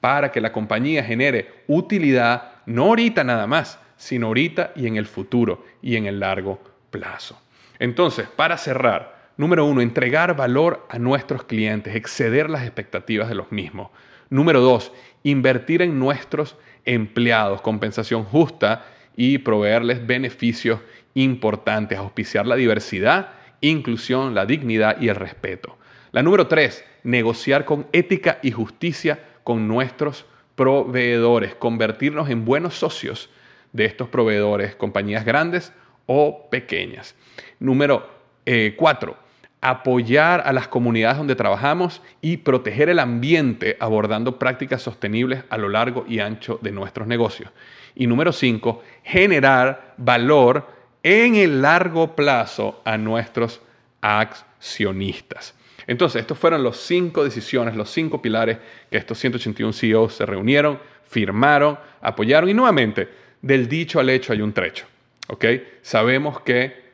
para 0.00 0.30
que 0.30 0.40
la 0.40 0.52
compañía 0.52 1.04
genere 1.04 1.62
utilidad, 1.66 2.52
no 2.66 2.84
ahorita 2.84 3.24
nada 3.24 3.46
más, 3.46 3.78
sino 3.96 4.28
ahorita 4.28 4.72
y 4.76 4.86
en 4.86 4.96
el 4.96 5.06
futuro 5.06 5.66
y 5.82 5.96
en 5.96 6.06
el 6.06 6.20
largo 6.20 6.60
plazo. 6.90 7.40
Entonces, 7.78 8.28
para 8.28 8.58
cerrar, 8.58 9.32
número 9.36 9.64
uno, 9.64 9.80
entregar 9.80 10.36
valor 10.36 10.86
a 10.88 10.98
nuestros 10.98 11.44
clientes, 11.44 11.94
exceder 11.94 12.50
las 12.50 12.62
expectativas 12.62 13.28
de 13.28 13.34
los 13.34 13.52
mismos. 13.52 13.90
Número 14.30 14.60
dos, 14.60 14.92
invertir 15.22 15.82
en 15.82 15.98
nuestros 15.98 16.56
empleados, 16.84 17.60
compensación 17.60 18.24
justa 18.24 18.84
y 19.16 19.38
proveerles 19.38 20.06
beneficios 20.06 20.80
importantes, 21.14 21.98
auspiciar 21.98 22.46
la 22.46 22.56
diversidad, 22.56 23.30
inclusión, 23.60 24.34
la 24.34 24.46
dignidad 24.46 25.00
y 25.00 25.08
el 25.08 25.16
respeto. 25.16 25.76
La 26.12 26.22
número 26.22 26.46
tres, 26.46 26.84
negociar 27.02 27.64
con 27.64 27.86
ética 27.92 28.38
y 28.42 28.50
justicia 28.50 29.18
con 29.44 29.68
nuestros 29.68 30.26
proveedores, 30.54 31.54
convertirnos 31.54 32.30
en 32.30 32.44
buenos 32.44 32.74
socios 32.74 33.30
de 33.72 33.84
estos 33.84 34.08
proveedores, 34.08 34.74
compañías 34.74 35.24
grandes 35.24 35.72
o 36.08 36.48
pequeñas. 36.50 37.14
Número 37.60 38.08
eh, 38.46 38.74
cuatro, 38.76 39.16
apoyar 39.60 40.42
a 40.46 40.52
las 40.52 40.68
comunidades 40.68 41.18
donde 41.18 41.36
trabajamos 41.36 42.00
y 42.20 42.38
proteger 42.38 42.88
el 42.88 42.98
ambiente 42.98 43.76
abordando 43.78 44.38
prácticas 44.38 44.82
sostenibles 44.82 45.44
a 45.50 45.58
lo 45.58 45.68
largo 45.68 46.04
y 46.08 46.20
ancho 46.20 46.58
de 46.62 46.72
nuestros 46.72 47.06
negocios. 47.06 47.50
Y 47.94 48.06
número 48.06 48.32
cinco, 48.32 48.82
generar 49.02 49.94
valor 49.98 50.66
en 51.02 51.34
el 51.34 51.60
largo 51.60 52.16
plazo 52.16 52.80
a 52.84 52.96
nuestros 52.96 53.60
accionistas. 54.00 55.54
Entonces, 55.86 56.20
estos 56.20 56.38
fueron 56.38 56.62
los 56.62 56.78
cinco 56.78 57.24
decisiones, 57.24 57.74
los 57.74 57.90
cinco 57.90 58.22
pilares 58.22 58.58
que 58.90 58.98
estos 58.98 59.18
181 59.18 59.72
CEOs 59.72 60.14
se 60.14 60.26
reunieron, 60.26 60.78
firmaron, 61.06 61.78
apoyaron 62.00 62.48
y 62.48 62.54
nuevamente, 62.54 63.08
del 63.40 63.68
dicho 63.68 63.98
al 63.98 64.10
hecho 64.10 64.32
hay 64.32 64.42
un 64.42 64.52
trecho. 64.52 64.86
¿Ok? 65.28 65.44
Sabemos 65.82 66.40
que 66.40 66.88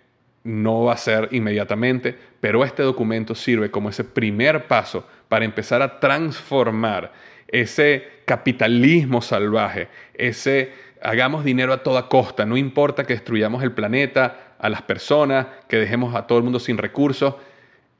no 0.44 0.84
va 0.84 0.92
a 0.92 0.98
ser 0.98 1.28
inmediatamente, 1.32 2.16
pero 2.40 2.64
este 2.64 2.82
documento 2.82 3.34
sirve 3.34 3.70
como 3.70 3.88
ese 3.88 4.04
primer 4.04 4.66
paso 4.66 5.08
para 5.28 5.44
empezar 5.44 5.80
a 5.80 5.98
transformar 5.98 7.12
ese 7.48 8.04
capitalismo 8.26 9.22
salvaje, 9.22 9.88
ese 10.14 10.72
hagamos 11.02 11.44
dinero 11.44 11.72
a 11.72 11.82
toda 11.82 12.08
costa, 12.08 12.46
no 12.46 12.56
importa 12.56 13.04
que 13.04 13.14
destruyamos 13.14 13.62
el 13.62 13.72
planeta, 13.72 14.54
a 14.58 14.68
las 14.70 14.82
personas, 14.82 15.46
que 15.68 15.76
dejemos 15.76 16.14
a 16.14 16.26
todo 16.26 16.38
el 16.38 16.44
mundo 16.44 16.58
sin 16.58 16.78
recursos 16.78 17.34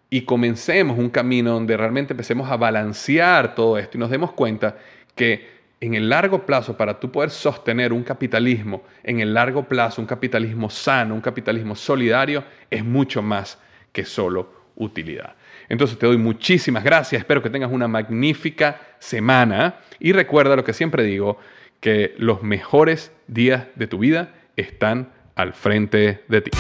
y 0.09 0.23
comencemos 0.23 0.99
un 0.99 1.11
camino 1.11 1.53
donde 1.53 1.77
realmente 1.77 2.15
empecemos 2.15 2.51
a 2.51 2.57
balancear 2.57 3.55
todo 3.55 3.77
esto 3.77 3.99
y 3.99 4.01
nos 4.01 4.11
demos 4.11 4.33
cuenta 4.33 4.77
que 5.15 5.54
en 5.81 5.95
el 5.95 6.09
largo 6.09 6.47
plazo, 6.47 6.77
para 6.77 6.99
tú 6.99 7.11
poder 7.11 7.31
sostener 7.31 7.93
un 7.93 8.03
capitalismo, 8.03 8.83
en 9.03 9.21
el 9.21 9.35
largo 9.35 9.65
plazo, 9.65 10.01
un 10.01 10.07
capitalismo 10.07 10.71
sano, 10.71 11.15
un 11.15 11.21
capitalismo 11.21 11.75
solidario, 11.75 12.45
es 12.71 12.85
mucho 12.85 13.23
más 13.23 13.59
que 13.93 14.05
solo 14.05 14.65
utilidad. 14.77 15.35
Entonces 15.69 15.99
te 15.99 16.07
doy 16.07 16.19
muchísimas 16.19 16.85
gracias, 16.85 17.21
espero 17.21 17.43
que 17.43 17.51
tengas 17.51 17.71
una 17.71 17.89
magnífica 17.89 18.81
semana 18.99 19.77
y 19.99 20.13
recuerda 20.13 20.57
lo 20.57 20.65
que 20.65 20.73
siempre 20.73 21.03
digo, 21.05 21.39
que 21.81 22.15
los 22.19 22.43
mejores 22.43 23.13
días 23.27 23.67
de 23.75 23.87
tu 23.87 23.99
vida 23.99 24.35
están 24.57 25.13
al 25.35 25.53
frente 25.53 26.25
de 26.29 26.41
ti. 26.41 26.51